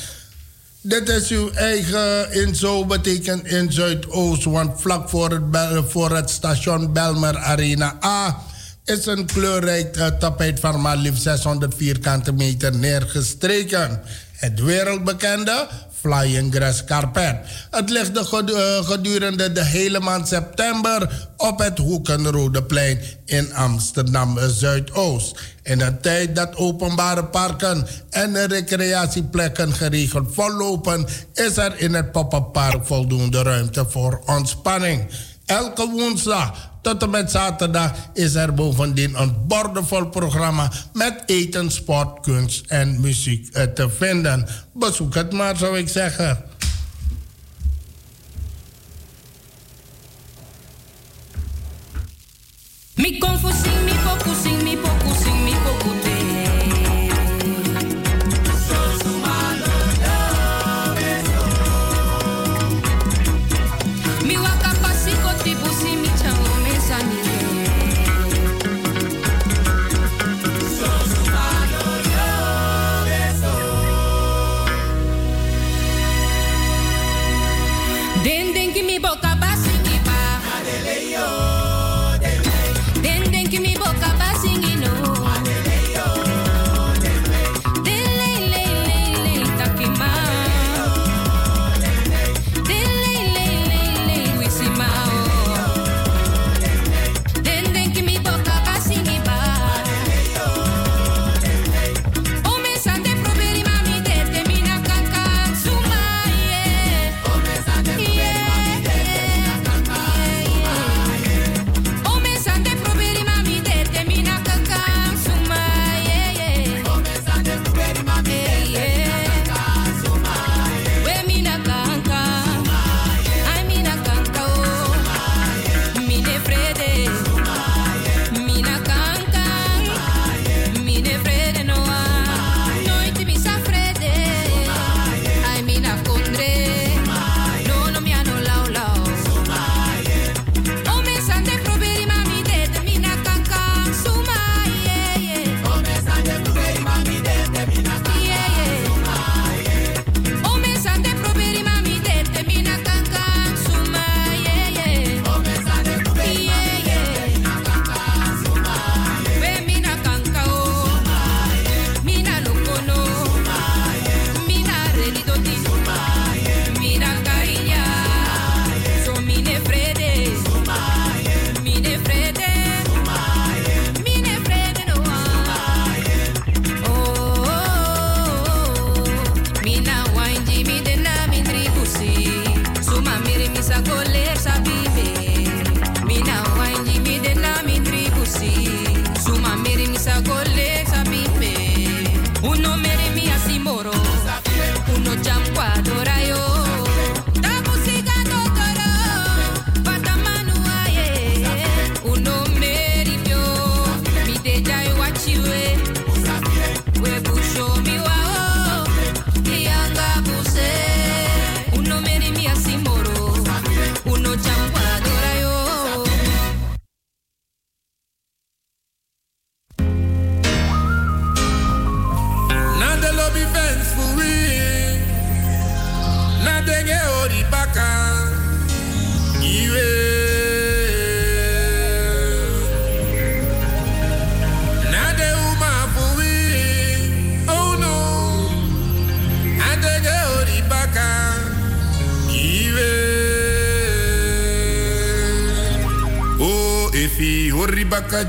Dit 0.81 1.09
is 1.09 1.29
uw 1.29 1.49
eigen 1.51 2.33
inzo 2.33 2.85
betekent 2.85 3.45
in 3.45 3.71
Zuidoost, 3.71 4.43
want 4.43 4.81
vlak 4.81 5.09
voor 5.09 5.29
het, 5.29 5.83
voor 5.87 6.15
het 6.15 6.29
station 6.29 6.93
Belmer 6.93 7.37
Arena 7.37 7.95
A 8.03 8.45
is 8.89 9.05
een 9.05 9.25
kleurrijk 9.25 9.97
uh, 9.97 10.07
tapijt 10.07 10.59
van 10.59 10.81
maar 10.81 10.97
liefst 10.97 11.21
600 11.21 11.75
vierkante 11.75 12.31
meter 12.31 12.75
neergestreken. 12.75 14.01
Het 14.31 14.59
wereldbekende 14.59 15.67
Flying 15.99 16.53
Grass 16.53 16.83
Carpet. 16.83 17.35
Het 17.71 17.89
ligt 17.89 18.15
de 18.15 18.83
gedurende 18.85 19.51
de 19.51 19.63
hele 19.63 19.99
maand 19.99 20.27
september 20.27 21.27
op 21.37 21.59
het 21.59 21.77
Hoekenrodeplein 21.77 22.99
in 23.25 23.53
Amsterdam 23.53 24.37
Zuidoost. 24.47 25.39
In 25.63 25.77
de 25.77 25.99
tijd 25.99 26.35
dat 26.35 26.55
openbare 26.55 27.25
parken 27.25 27.87
en 28.09 28.47
recreatieplekken 28.47 29.73
geregeld 29.73 30.33
vollopen, 30.33 31.05
is 31.33 31.57
er 31.57 31.79
in 31.79 31.93
het 31.93 32.11
pop-up 32.11 32.53
park 32.53 32.85
voldoende 32.85 33.41
ruimte 33.41 33.85
voor 33.89 34.21
ontspanning. 34.25 35.07
Elke 35.45 35.89
woensdag 35.89 36.69
tot 36.87 37.03
en 37.03 37.09
met 37.09 37.31
zaterdag 37.31 37.91
is 38.13 38.35
er 38.35 38.53
bovendien 38.53 39.21
een 39.21 39.35
bordenvol 39.47 40.05
programma 40.05 40.71
met 40.93 41.23
eten, 41.25 41.71
sport, 41.71 42.19
kunst 42.19 42.65
en 42.67 42.99
muziek 43.01 43.51
te 43.73 43.89
vinden. 43.89 44.47
Bezoek 44.73 45.15
het 45.15 45.31
maar, 45.33 45.57
zou 45.57 45.77
ik 45.77 45.89
zeggen. 45.89 46.43
Mi 52.95 53.17
confusing, 53.17 53.83
mi 53.83 53.91
focusing, 53.91 54.63
mi 54.63 54.77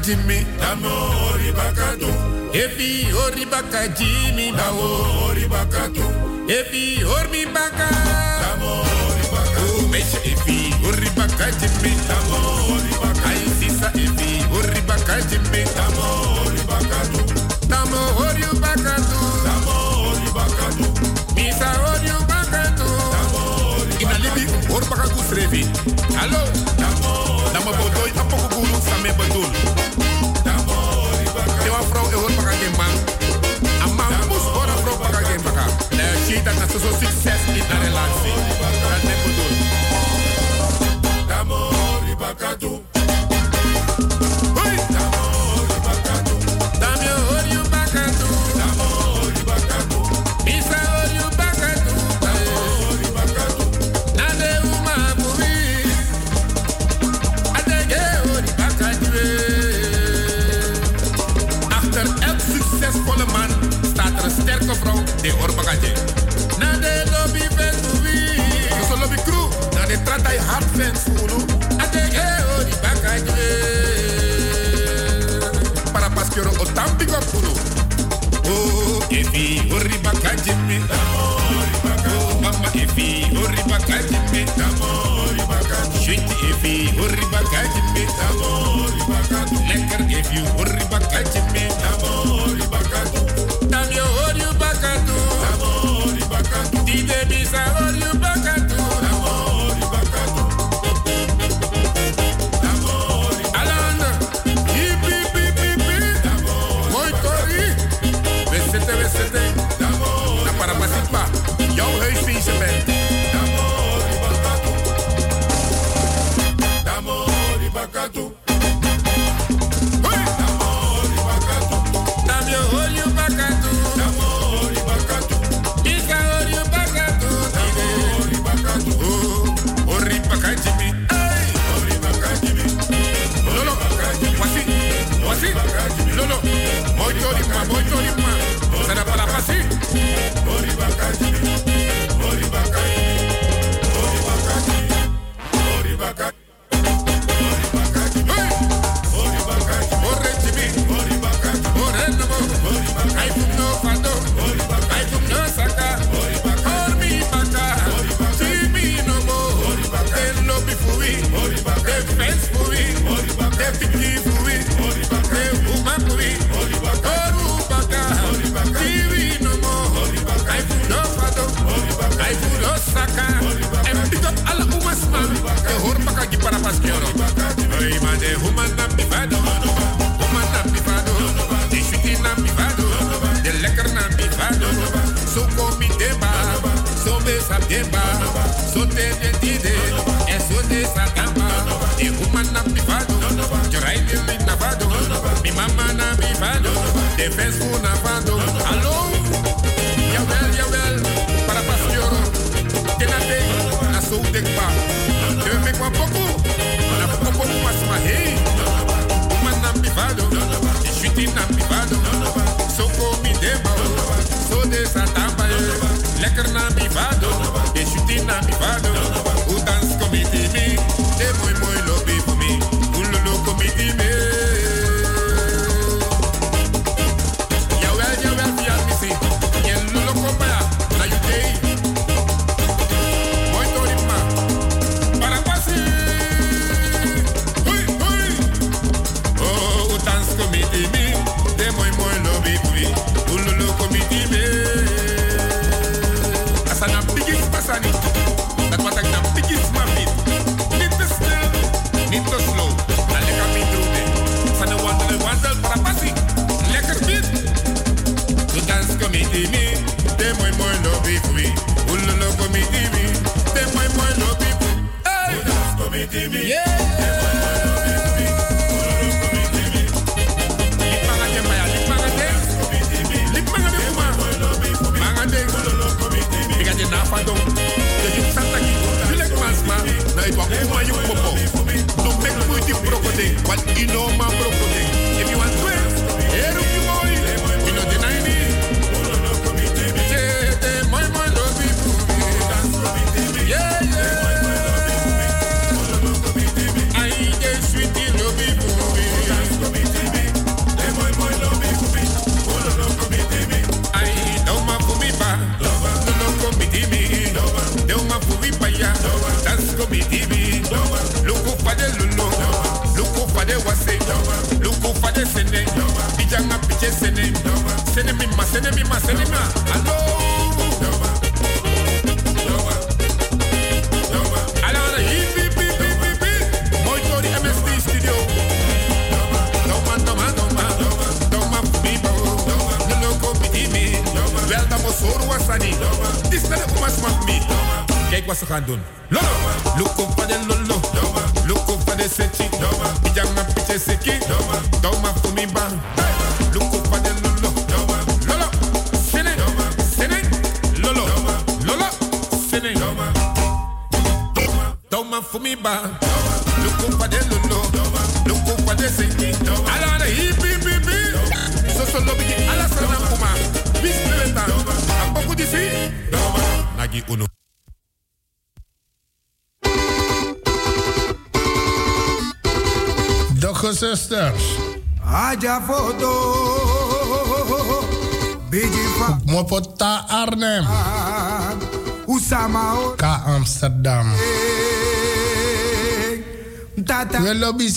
baka 0.09 0.17
jimmy 0.17 0.41
damo 0.61 0.89
ori 1.29 1.53
baka 3.45 3.89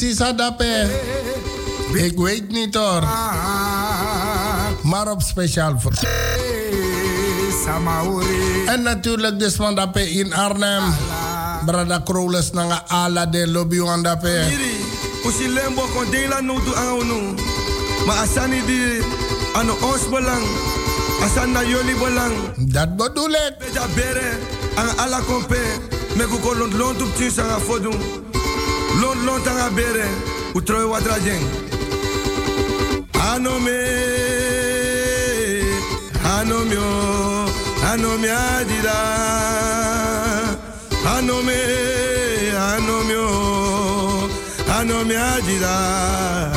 sisa 0.01 0.33
dape. 0.33 0.89
Ik 1.93 2.17
weet 2.17 2.51
niet 2.51 2.75
hoor. 2.75 3.01
Maar 4.81 5.11
op 5.11 5.21
speciaal 5.21 5.79
voor. 5.79 5.93
En 8.65 8.81
natuurlijk 8.81 9.39
de 9.39 9.53
man 9.57 9.75
dape 9.75 10.11
in 10.11 10.33
Arnhem. 10.33 10.83
Brada 11.65 11.99
Kroles 11.99 12.51
nanga 12.51 12.83
ala 12.87 13.25
de 13.25 13.47
lobby 13.47 13.79
wan 13.79 14.03
dape. 14.03 14.49
Usi 15.25 15.47
lembo 15.47 15.81
kon 15.93 16.09
ding 16.11 16.29
la 16.29 16.41
no 16.41 16.59
du 16.63 16.73
no. 17.05 17.19
Maar 18.05 18.17
asani 18.17 18.65
di 18.65 19.01
ano 19.53 19.77
ons 19.81 20.09
belang. 20.09 20.45
Asan 21.21 21.51
na 21.51 21.63
jullie 21.63 21.95
belang. 21.95 22.33
Dat 22.57 22.95
bedoel 22.95 23.29
ik. 23.29 23.53
Beja 23.59 23.85
bere 23.95 24.29
aan 24.75 24.97
ala 24.97 25.19
kompe. 25.19 25.61
Me 26.15 26.25
lont 26.77 27.01
op 27.01 27.09
sanga 27.35 27.59
fodum. 27.59 28.20
Lont 29.01 29.23
lont 29.25 29.47
anga 29.47 29.69
bere. 29.75 30.07
Utroy 30.53 30.85
wadra 30.85 31.17
jeng. 31.25 31.45
Ano 33.31 33.59
me. 33.65 33.81
Ano 36.37 36.57
mio. 36.69 36.87
Ano 37.91 38.17
mi 38.21 38.29
adida. 38.29 38.99
Ano 41.15 41.41
me. 41.47 41.61
Ano 42.73 42.95
mio. 43.09 43.27
Ano 44.77 45.03
mi 45.09 45.15
adida. 45.15 45.75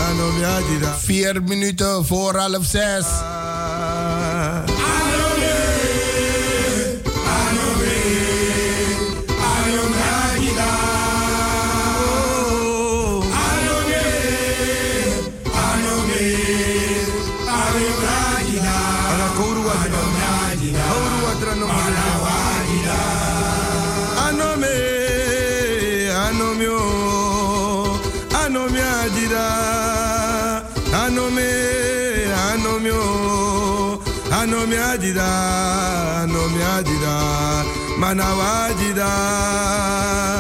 Ano 0.09 0.25
mi 0.37 0.45
adida. 0.45 0.91
Vier 1.07 1.43
minuten 1.43 2.05
voor 2.05 2.35
half 2.37 2.65
zes. 2.65 3.07
O, 34.45 34.47
anome 34.47 34.79
adida, 34.79 36.23
anome 36.23 36.63
adida. 36.77 37.65
Manawajida. 37.99 39.07
Anome, 39.07 40.34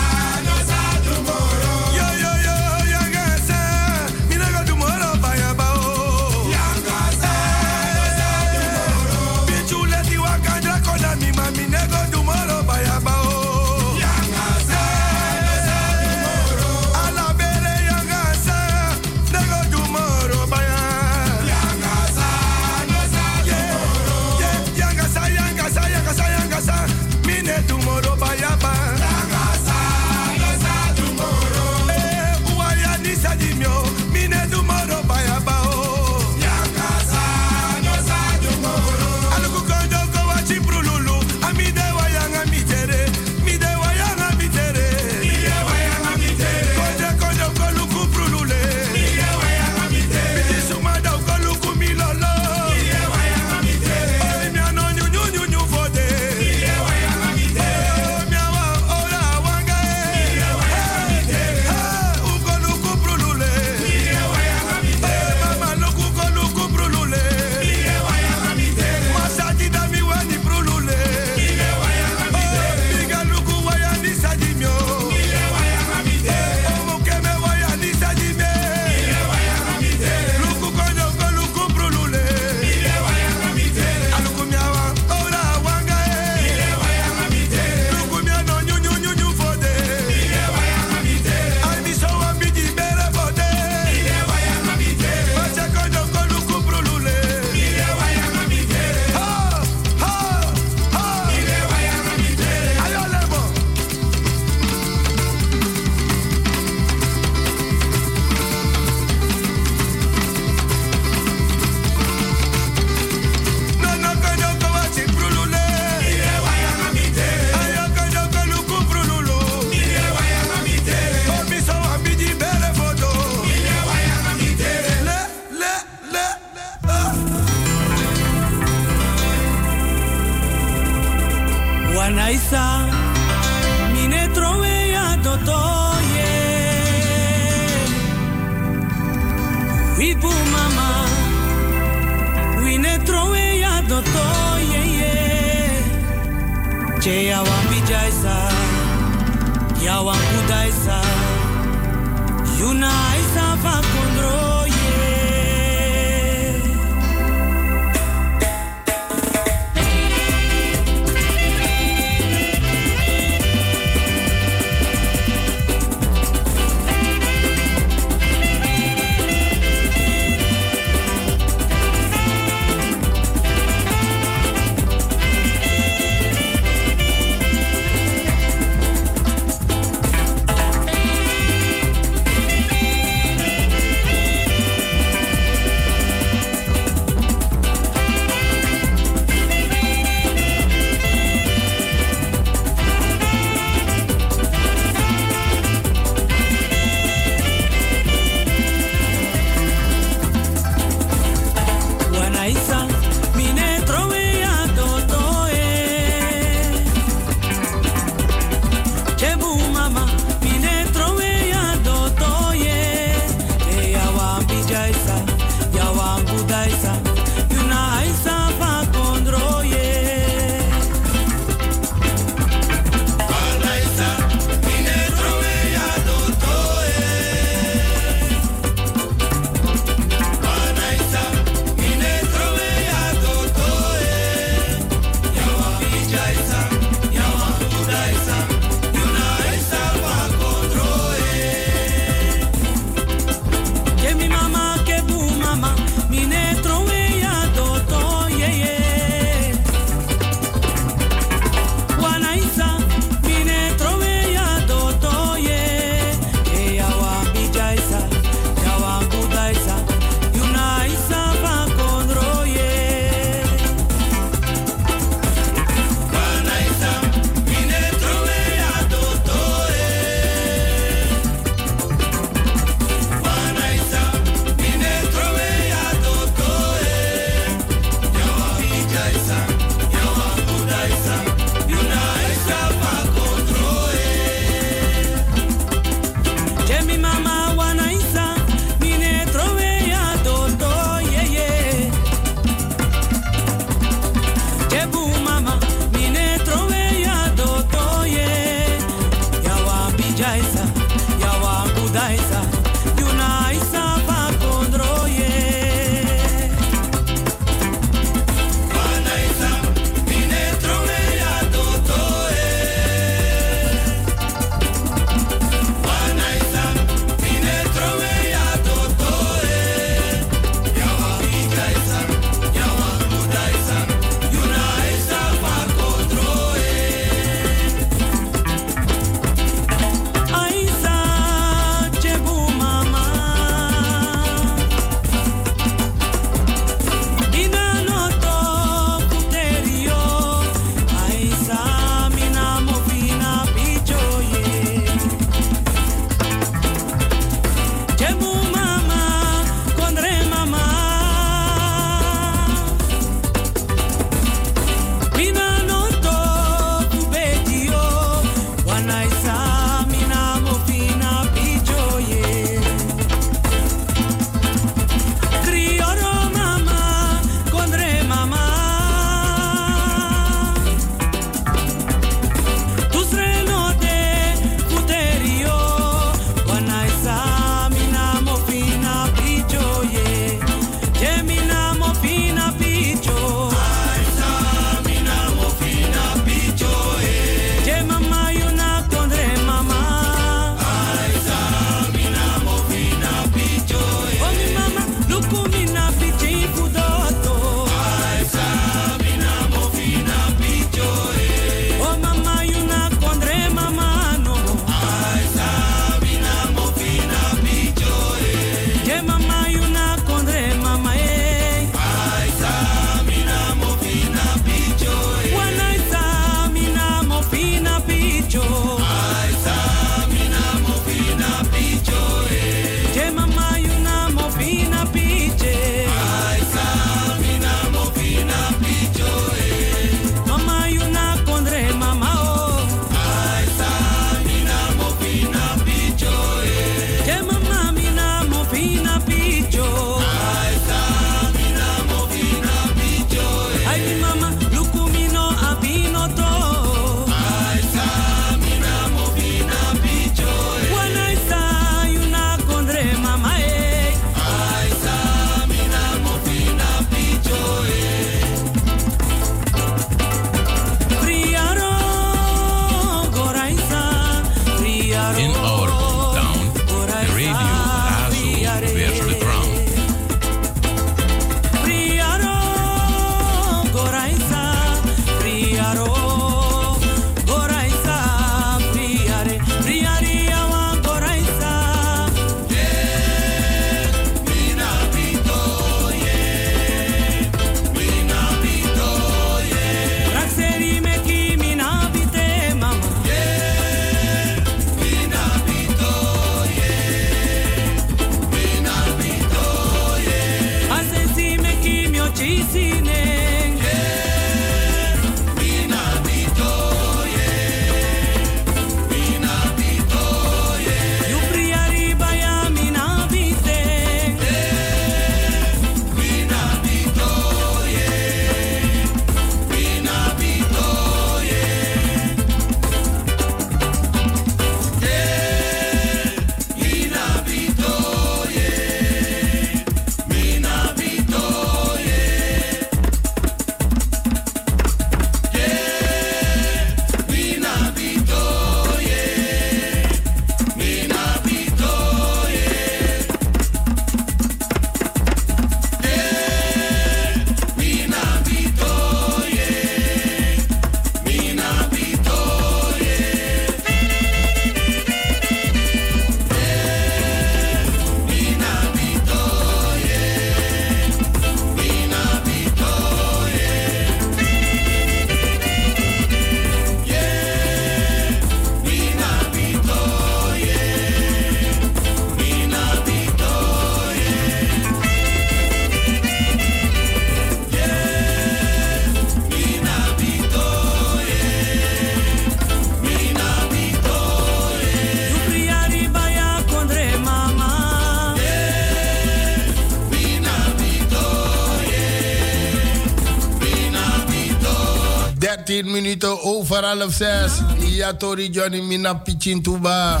minuten 595.96 596.18
over 596.24 596.62
half 596.62 596.92
6. 596.94 597.42
Ja, 597.78 597.92
Tori 597.92 598.28
Johnny 598.28 598.60
Mina 598.60 598.94
Pichintuba. 598.94 600.00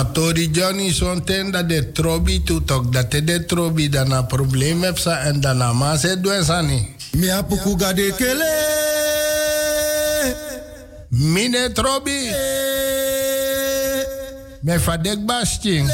Matori 0.00 0.48
Johnny 0.50 0.92
zonten 0.92 1.50
dat 1.50 1.68
de 1.68 1.92
trobi 1.92 2.42
tutok 2.42 2.92
dat 2.92 3.10
de 3.10 3.44
trobi 3.44 3.88
dan 3.88 4.10
een 4.10 4.26
probleem 4.26 4.82
heeft 4.82 5.00
sa 5.00 5.18
en 5.18 5.40
dan 5.40 5.60
een 5.60 5.76
maas 5.76 6.02
het 6.02 6.22
doen 6.22 6.44
apuku 7.30 7.74
gade 7.78 8.14
kele. 8.16 8.52
Mine 11.08 11.72
trobi. 11.72 12.30
Me 14.60 14.80
fadek 14.80 15.26
basting. 15.26 15.90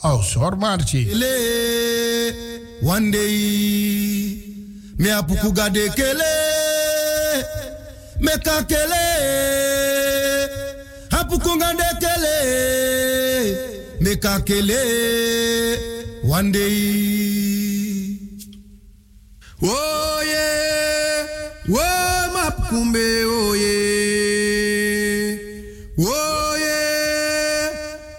Oh, 0.00 0.22
sor 0.22 0.56
marchi. 0.56 1.10
One 2.82 3.10
day. 3.10 4.42
Mi 4.96 5.10
apuku 5.10 5.50
gade 5.54 5.90
kele. 5.94 6.32
Me 8.18 8.38
ka 8.42 8.62
kele. 8.62 9.04
Apuku 11.08 11.56
gade 12.02 12.36
kele. 12.36 13.54
Me 14.00 14.12
ka 14.16 14.40
kele. 14.40 14.82
One 16.24 16.52
day. 16.52 18.18
Oh 19.64 20.20
yeah, 20.32 21.26
oh 21.68 22.22
mapkumbe, 22.34 23.06
oh 23.26 23.52
yeah, 23.62 25.38
oh 26.00 26.56
yeah, 26.66 27.70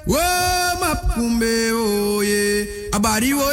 oh 0.08 0.70
mapkumbe, 0.82 1.54
oh 1.74 2.22
yeah, 2.22 2.96
abari 2.96 3.34
wo 3.34 3.48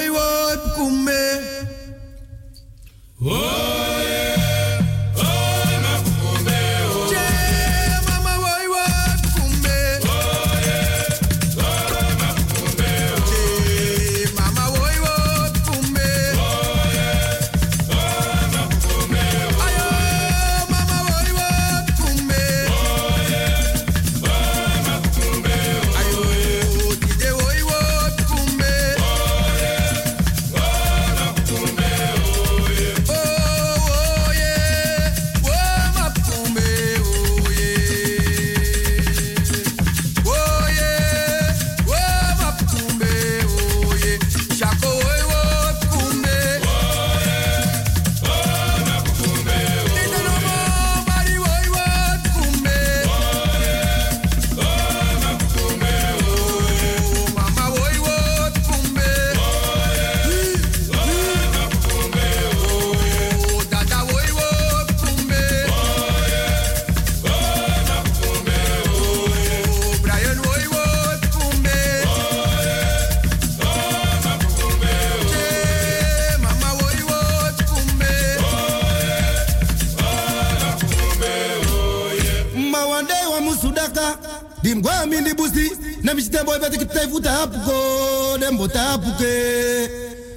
bota 88.61 88.79
hapuke 88.79 89.91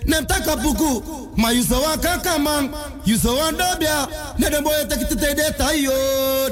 nem 0.06 0.26
taka 0.26 0.56
puku 0.58 0.92
ma 1.36 1.52
yuso 1.52 1.76
wa 1.82 1.98
kaka 1.98 2.40
man. 2.40 2.70
Yuso 3.06 3.36
wa 3.36 3.52
dobia 3.52 4.08
ne 4.40 4.50
dem 4.50 4.64
boy 4.64 4.86
te 4.90 4.96
kipte 4.96 5.36
de 5.40 5.48
tayo 5.60 5.98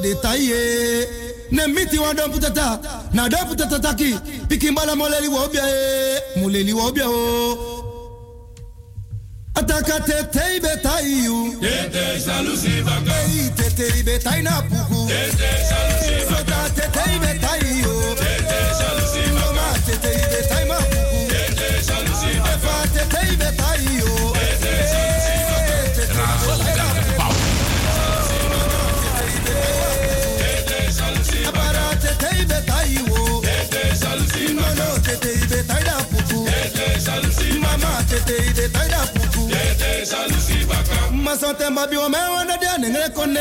de 0.04 0.12
taye. 0.24 1.08
Nem 1.52 1.74
miti 1.74 1.98
wa 1.98 2.14
dom 2.14 2.32
putata. 2.32 2.68
Na 3.14 3.30
dom 3.30 3.48
putata 3.48 3.80
taki. 3.80 4.12
Pikimbala 4.50 4.96
moleli 4.96 5.28
wa 5.28 5.44
obia 5.46 5.64
e. 5.64 6.40
Moleli 6.40 6.74
wa 6.74 6.88
obia 6.88 7.08
o. 7.08 7.88
Ataka 9.56 10.00
tete 10.08 10.44
ibe 10.58 10.74
tayu 10.84 11.56
Tete 11.62 12.20
salusi 12.26 12.84
baka. 12.84 13.16
Tete 13.58 13.86
ibe 14.00 14.20
na 14.44 14.62
puku. 14.62 15.08
Tete 15.08 15.50
salusi 15.70 15.91
Ma 41.32 41.38
son 41.38 41.56
temba 41.56 41.88
bi 41.88 41.96
o 41.96 42.10
me 42.10 42.18
wanda 42.18 42.58
dia 42.58 42.78
nengre 42.78 43.10
konde. 43.14 43.40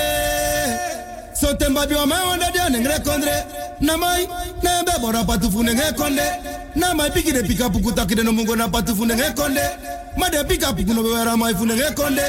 Son 1.34 1.56
temba 1.56 1.84
bi 1.88 1.94
o 1.96 2.06
me 2.06 2.14
wanda 2.14 2.48
dia 2.52 2.70
nengre 2.70 3.02
konde. 3.02 3.34
Na 3.80 3.96
mai 3.96 4.28
na 4.62 4.84
be 4.84 4.92
bora 5.00 5.24
patu 5.24 5.50
fu 5.50 5.64
nengre 5.64 5.92
konde. 5.96 6.22
Na 6.76 6.94
mai 6.94 7.10
piki 7.10 7.32
de 7.32 7.42
pika 7.42 7.68
puku 7.68 7.90
takide 7.92 8.22
no 8.22 8.30
mungo 8.30 8.54
na 8.54 8.68
patu 8.68 8.94
fu 8.94 9.04
nengre 9.04 9.34
konde. 9.34 9.64
Ma 10.16 10.28
de 10.30 10.44
pika 10.44 10.72
puku 10.72 10.94
no 10.94 11.02
be 11.02 11.08
wera 11.08 11.36
mai 11.36 11.52
fu 11.52 11.64
nengre 11.66 11.92
konde. 11.96 12.22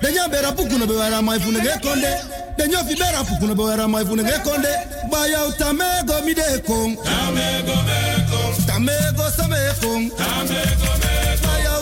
De 0.00 0.08
nya 0.12 0.28
bera 0.28 0.52
puku 0.52 0.78
no 0.78 0.86
be 0.86 0.94
wera 0.94 1.20
mai 1.20 1.40
fu 1.40 1.50
nengre 1.50 1.80
konde. 1.82 2.10
De 2.56 2.68
nya 2.68 2.84
fi 2.84 2.94
bera 2.94 3.24
puku 3.24 3.46
no 3.48 3.54
be 3.56 3.62
wera 3.64 3.88
mai 3.88 4.04
fu 4.04 4.14
nengre 4.14 4.38
konde. 4.44 4.70
Ba 5.10 5.26
ya 5.26 5.46
utamego 5.46 6.22
mi 6.24 6.32
de 6.32 6.62
kong. 6.64 6.96
Tamego 7.02 7.76
me 7.88 7.98
kong. 8.30 8.54
Tamego 8.68 9.26
same 9.34 9.50
me. 9.50 10.10
Ba 11.42 11.52
ya 11.64 11.80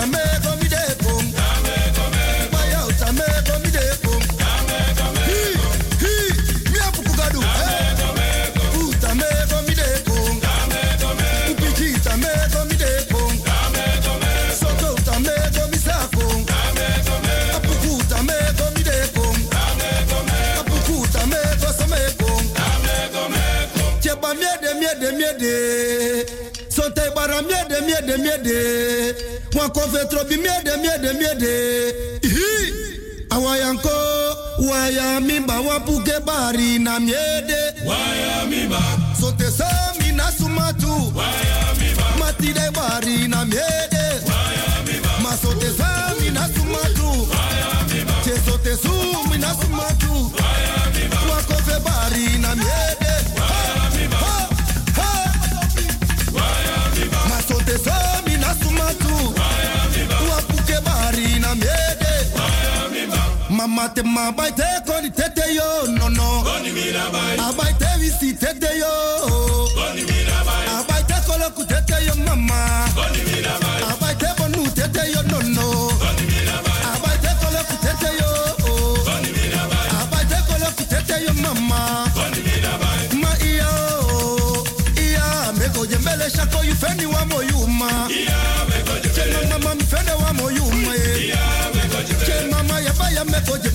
I 0.00 0.06
make 0.06 0.39
miede 28.00 28.16
miede 28.16 28.42
miede. 28.42 29.14
Wan 29.54 29.70
kofe 29.70 30.04
trobi 30.08 30.36
miede 30.36 30.76
miede 30.76 31.12
miede. 31.12 31.94
Ihi. 32.22 32.72
Awayanko. 33.30 33.90
Waya 34.58 35.20
mimba 35.20 35.60
wapuke 35.60 36.20
bari 36.24 36.78
na 36.78 37.00
miede. 37.00 37.74
Waya 37.86 38.46
mimba. 38.48 38.80
So 39.20 39.32
te 39.32 39.50
sami 39.50 40.12
na 40.12 40.30
sumatu. 40.32 41.12
Waya 41.14 41.74
mimba. 41.78 42.04
Mati 42.18 42.52
de 42.52 42.70
bari 42.70 43.28
na 43.28 43.44
miede. 43.44 44.04
Waya 44.26 44.82
mimba. 44.86 45.10
Ma 45.22 45.36
so 45.36 45.52
te 45.54 45.68
sami 45.78 46.30
na 46.30 46.48
sumatu. 46.48 47.28
Waya 47.30 47.84
mimba. 47.88 48.14
Te 48.24 48.36
so 48.46 48.56
te 48.58 48.76
sumi 48.76 49.38
na 49.38 49.54
sumatu. 49.54 50.09
Mama 63.80 63.94
te 63.94 64.02
ma 64.02 64.30
bai 64.30 64.52
te 64.52 64.64
koni 64.86 65.10
tete 65.10 65.54
yo 65.54 65.86
no 65.96 66.08
no. 66.10 66.42
Koni 66.44 66.70
mira 66.70 67.08
bai. 67.10 67.36
Abai 67.38 67.72
te 67.78 67.86
visi 67.98 68.34
tete 68.36 68.68
yo. 68.78 68.92
Koni 69.74 70.02
mira 70.04 70.44
bai. 70.44 70.66
Abai 70.76 71.02
te 71.08 71.14
kolo 71.26 71.48
ku 71.56 71.64
tete 71.64 71.96
yo 72.04 72.14
mama. 72.26 72.60
Koni 72.94 73.24
mira 73.24 73.56
bai. 73.62 73.80
Abai 73.90 74.14
te 74.20 74.28
bonu 74.36 74.68
tete 74.76 75.02
yo 75.14 75.22
no 75.32 75.40
no. 75.56 75.99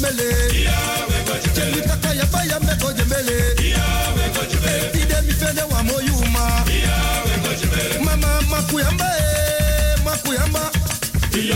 Me 0.06 0.12
go 0.12 0.22
jembele. 0.22 0.54
Iya 0.54 0.78
me 1.10 1.18
go 1.26 1.34
Che 1.54 1.64
mi 1.72 1.82
kaka 1.82 2.14
ya 2.14 2.26
ba 2.26 2.44
ya 2.46 2.60
me 2.60 2.74
go 2.80 2.92
jembele. 2.94 3.56
Iya 3.62 3.86
me 4.16 4.26
go 4.34 4.42
Eti 4.42 5.06
de 5.06 5.22
mi 5.26 5.34
fende 5.34 5.64
wa 5.72 5.84
mo 5.84 6.00
yuma. 6.00 6.64
Iya 6.70 6.98
me 7.26 7.36
go 7.44 8.04
Mama 8.04 8.42
makuyamba 8.50 9.06
eh 9.06 9.96
makuyamba. 10.04 10.72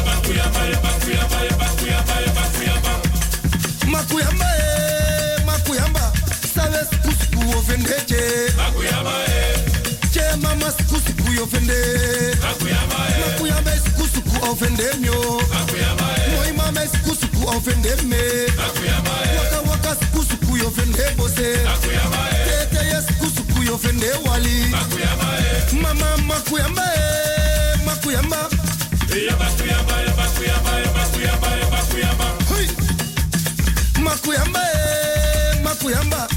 Makuyamba 0.06 0.62
ya 0.72 0.80
makuyamba 0.82 1.38
ya 1.46 1.58
makuyamba 1.58 2.16
ya 2.26 2.32
makuyamba. 2.34 2.94
Makuyamba 3.88 4.48
makuyamba. 5.46 6.12
Sabes 6.56 6.90
kusku 7.04 7.40
ofendeche. 7.58 8.54
Makuyamba 8.58 9.14
eh. 9.28 9.56
Che 10.14 10.36
mama 10.42 10.72
kusku 10.90 11.44
ofende. 11.44 11.80
Makuyamba 12.42 12.98
eh. 13.10 13.20
Makuyamba 13.26 13.72
kusku 13.98 14.52
ofende 14.52 14.88
myo. 15.02 15.42
Makuyamba 15.54 16.10
mama 16.58 16.82
kusku 16.82 16.99
ofende 17.58 17.96
me. 18.04 18.18
Eh. 18.18 18.52
Waka 19.38 19.60
waka 19.70 19.96
kusku 20.14 20.68
ofende 20.68 21.04
bose. 21.18 21.54
Eh. 21.54 21.60
Tete 22.46 22.86
yes 22.86 23.06
ofende 23.74 24.10
wali. 24.30 24.62
Eh. 24.62 25.74
Mama 25.82 26.18
makuyamba 26.28 26.84
eh 26.96 27.80
makuyamba. 27.86 28.50
Makuyamba 29.38 30.02
ya 30.02 30.16
makuyamba 30.16 30.80
ya 30.80 30.92
makuyamba 30.94 31.50
ya 31.58 31.68
makuyamba. 31.70 32.26
Makuyamba 34.02 34.60
eh 34.62 35.64
makuyamba. 35.64 36.28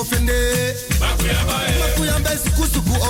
Ofende. 0.00 0.74
Makuyamba 1.00 1.54
eh. 1.68 1.78
Makuyamba 1.80 2.30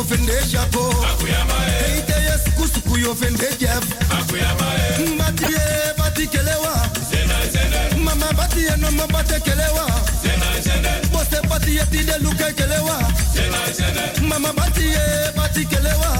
ofende 0.00 0.32
japo. 0.52 0.92
Makuyamba 1.02 1.54
eh. 1.66 2.04
Teles 2.06 2.42
kusku 2.56 3.10
ofende 3.10 3.48
jef. 3.60 3.84
Makuyamba 4.10 4.66
eh. 4.74 5.95
Mama 7.98 8.32
bati 8.32 8.64
eh 8.66 8.76
no 8.78 8.90
mama 8.90 9.06
bati 9.12 9.38
kelewa. 9.40 9.84
Zena 10.22 10.48
zena. 10.62 10.90
Bose 11.12 11.40
bati 11.48 11.76
eh 11.76 11.84
ti 11.90 12.04
de 12.04 12.16
luke 12.20 12.52
kelewa. 12.56 12.96
Mama 14.22 14.52
bati 14.54 14.94
eh 14.94 15.32
bati 15.36 15.64
kelewa. 15.66 16.10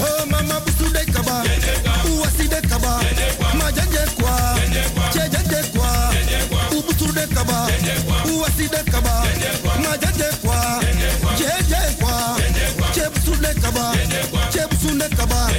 Oh 0.00 0.26
mama 0.26 0.60
busu 0.60 0.92
de 0.92 1.04
kaba. 1.10 1.42
Uwasi 2.04 2.48
de 2.48 2.60
kaba. 2.68 3.00
Ma 3.58 3.72
jenje 3.72 4.04
kwa. 4.20 4.58
Che 5.12 5.22
jenje 5.32 5.60
kwa. 5.72 6.12
Ubusu 6.76 7.12
de 7.14 7.26
kaba. 7.34 7.68
Uwasi 8.28 8.68
de 8.68 8.82
kaba. 8.90 9.24
Ma 9.82 9.96
jenje 9.96 10.28
kwa. 10.42 10.80
Jenje 11.38 11.80
kwa. 11.98 12.36
Che 12.92 13.08
busu 13.08 13.40
de 13.40 13.54
kaba. 13.60 13.94
De 14.98 15.08
kaba. 15.16 15.50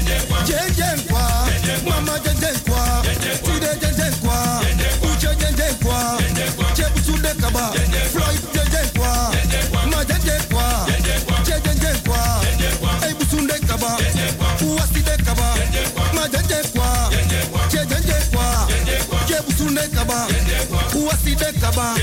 Uwasi 21.28 21.36
de 21.36 21.60
kaba. 21.60 21.96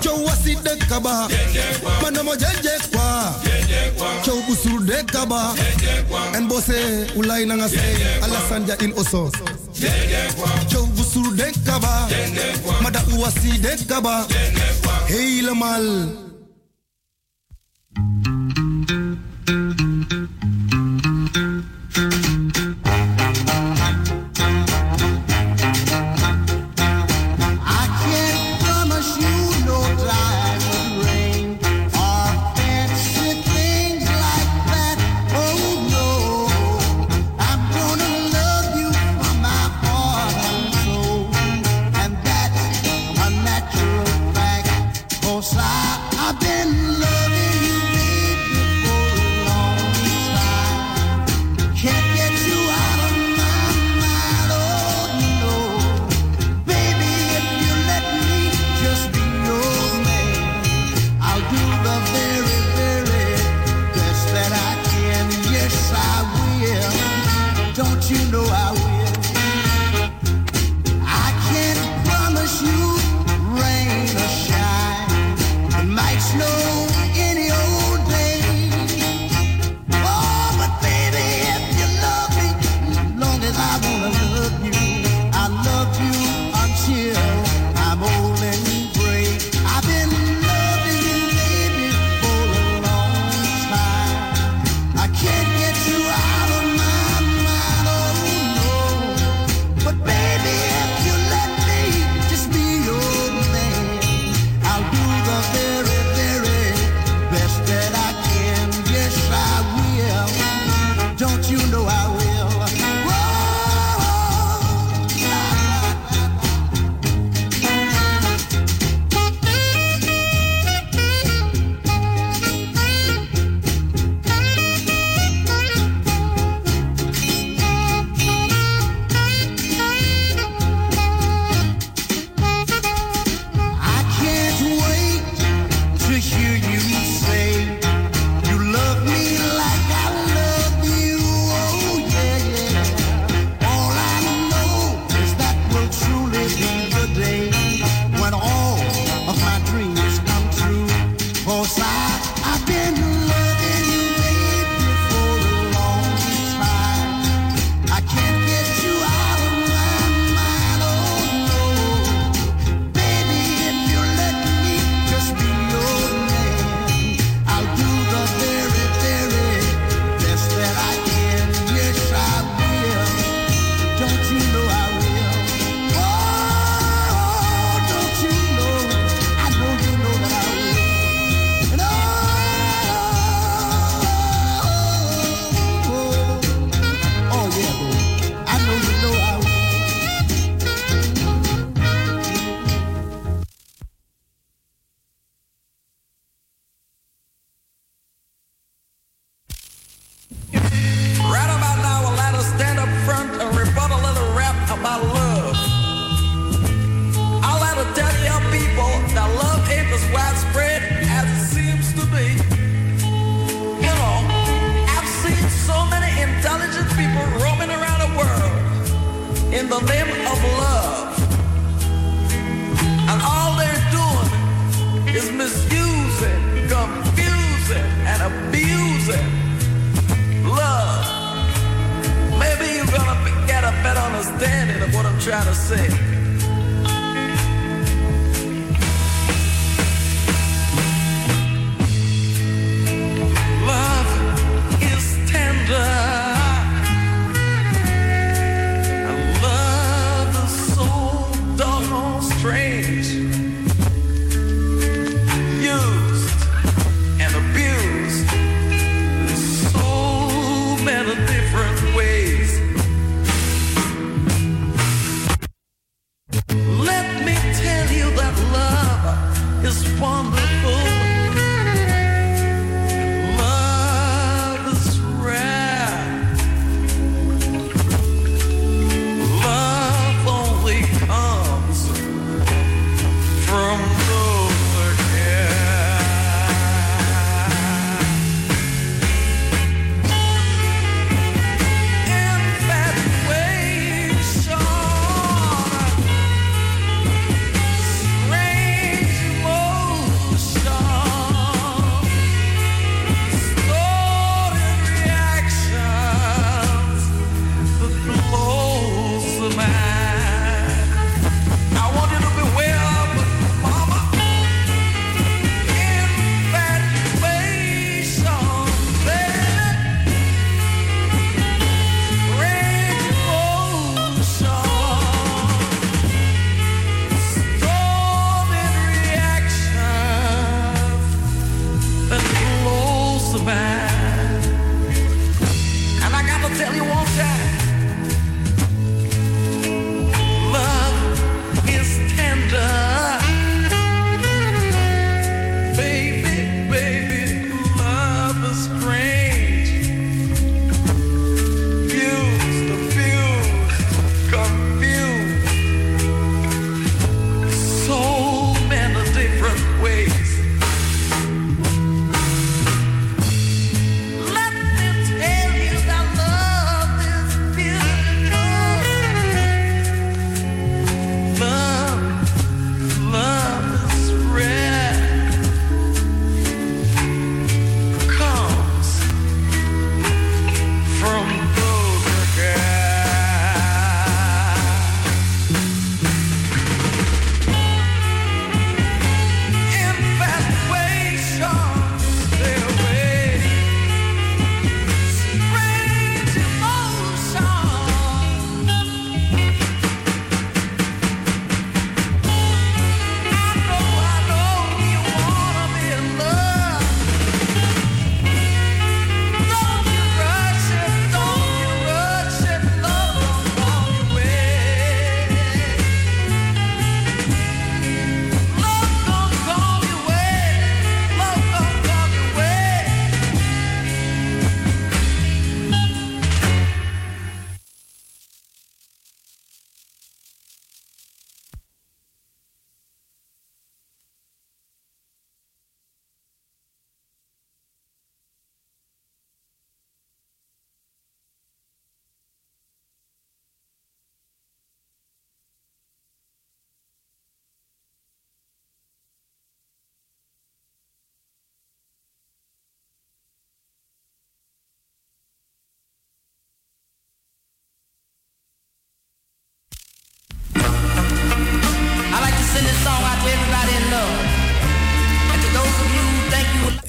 Che 0.00 0.08
uwasi 0.10 0.54
de 0.62 0.76
kaba. 0.86 1.28
Mana 2.02 2.22
mo 2.22 2.36
jenje 2.36 2.76
kwa. 2.92 3.34
Che 4.22 4.30
busu 4.46 4.84
de 4.84 5.02
kaba. 5.04 5.54
En 6.34 6.46
bose 6.46 7.06
ulai 7.16 7.46
nanga 7.46 7.68
se. 7.68 8.20
Alasanja 8.22 8.76
in 8.82 8.92
oso. 8.92 9.30
Che 10.68 10.78
busu 10.94 11.34
de 11.36 11.52
kaba. 11.64 12.08
Mada 12.82 13.02
uwasi 13.16 13.58
de 13.58 13.76
kaba. 13.88 14.26
Helemaal. 15.08 16.28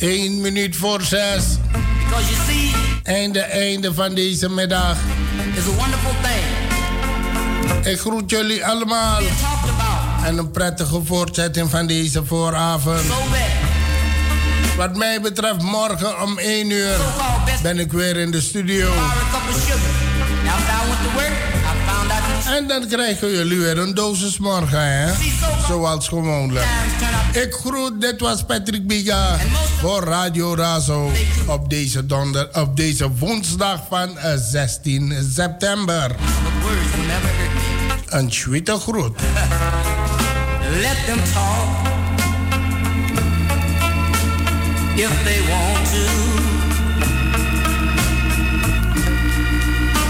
1 0.02 0.42
minuut 0.42 0.76
voor 0.76 1.02
6. 1.02 1.44
See, 2.48 2.74
einde, 3.04 3.40
einde 3.40 3.94
van 3.94 4.14
deze 4.16 4.50
middag. 4.50 4.98
It's 5.56 5.68
a 5.68 5.70
wonderful 5.70 6.14
thing. 6.22 6.44
Ik 7.94 8.00
groet 8.00 8.30
jullie 8.30 8.66
allemaal. 8.66 9.20
En 10.24 10.38
een 10.38 10.52
prettige 10.52 11.02
voortzetting 11.06 11.70
van 11.70 11.88
deze 11.88 12.26
vooravond. 12.26 13.02
Wat 14.78 14.96
mij 14.96 15.22
betreft, 15.22 15.62
morgen 15.62 16.22
om 16.22 16.38
1 16.38 16.70
uur 16.70 16.96
so 16.96 17.62
ben 17.62 17.80
ik 17.80 17.92
weer 17.92 18.18
in 18.18 18.32
de 18.32 18.42
studio. 18.42 18.94
Now, 18.94 19.02
en 22.58 22.68
dan 22.68 22.88
krijgen 22.88 23.32
jullie 23.32 23.60
weer 23.60 23.78
een 23.78 23.94
dosis 23.94 24.38
morgen, 24.38 24.92
hè? 24.92 25.14
Zoals 25.68 26.08
gewoonlijk. 26.08 26.66
Ik 27.32 27.54
groet, 27.54 28.02
dit 28.02 28.20
was 28.20 28.44
Patrick 28.44 28.88
Biga 28.88 29.38
voor 29.80 30.04
Radio 30.04 30.56
Razo 30.56 31.12
op 31.48 31.70
deze, 31.70 32.06
donder, 32.06 32.50
op 32.54 32.76
deze 32.76 33.12
woensdag 33.12 33.80
van 33.90 34.18
eh, 34.18 34.34
16 34.38 35.14
september. 35.34 36.16
Een 38.10 38.32
sweete 38.32 38.78
groet. 38.80 39.20
Let 40.82 41.06
them 41.06 41.20
talk 41.34 41.90
if 44.96 45.24
they 45.24 45.42
want 45.48 45.92
to. 45.92 46.06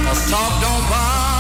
Cause 0.03 0.29
don't 0.29 0.89
buy. 0.89 1.30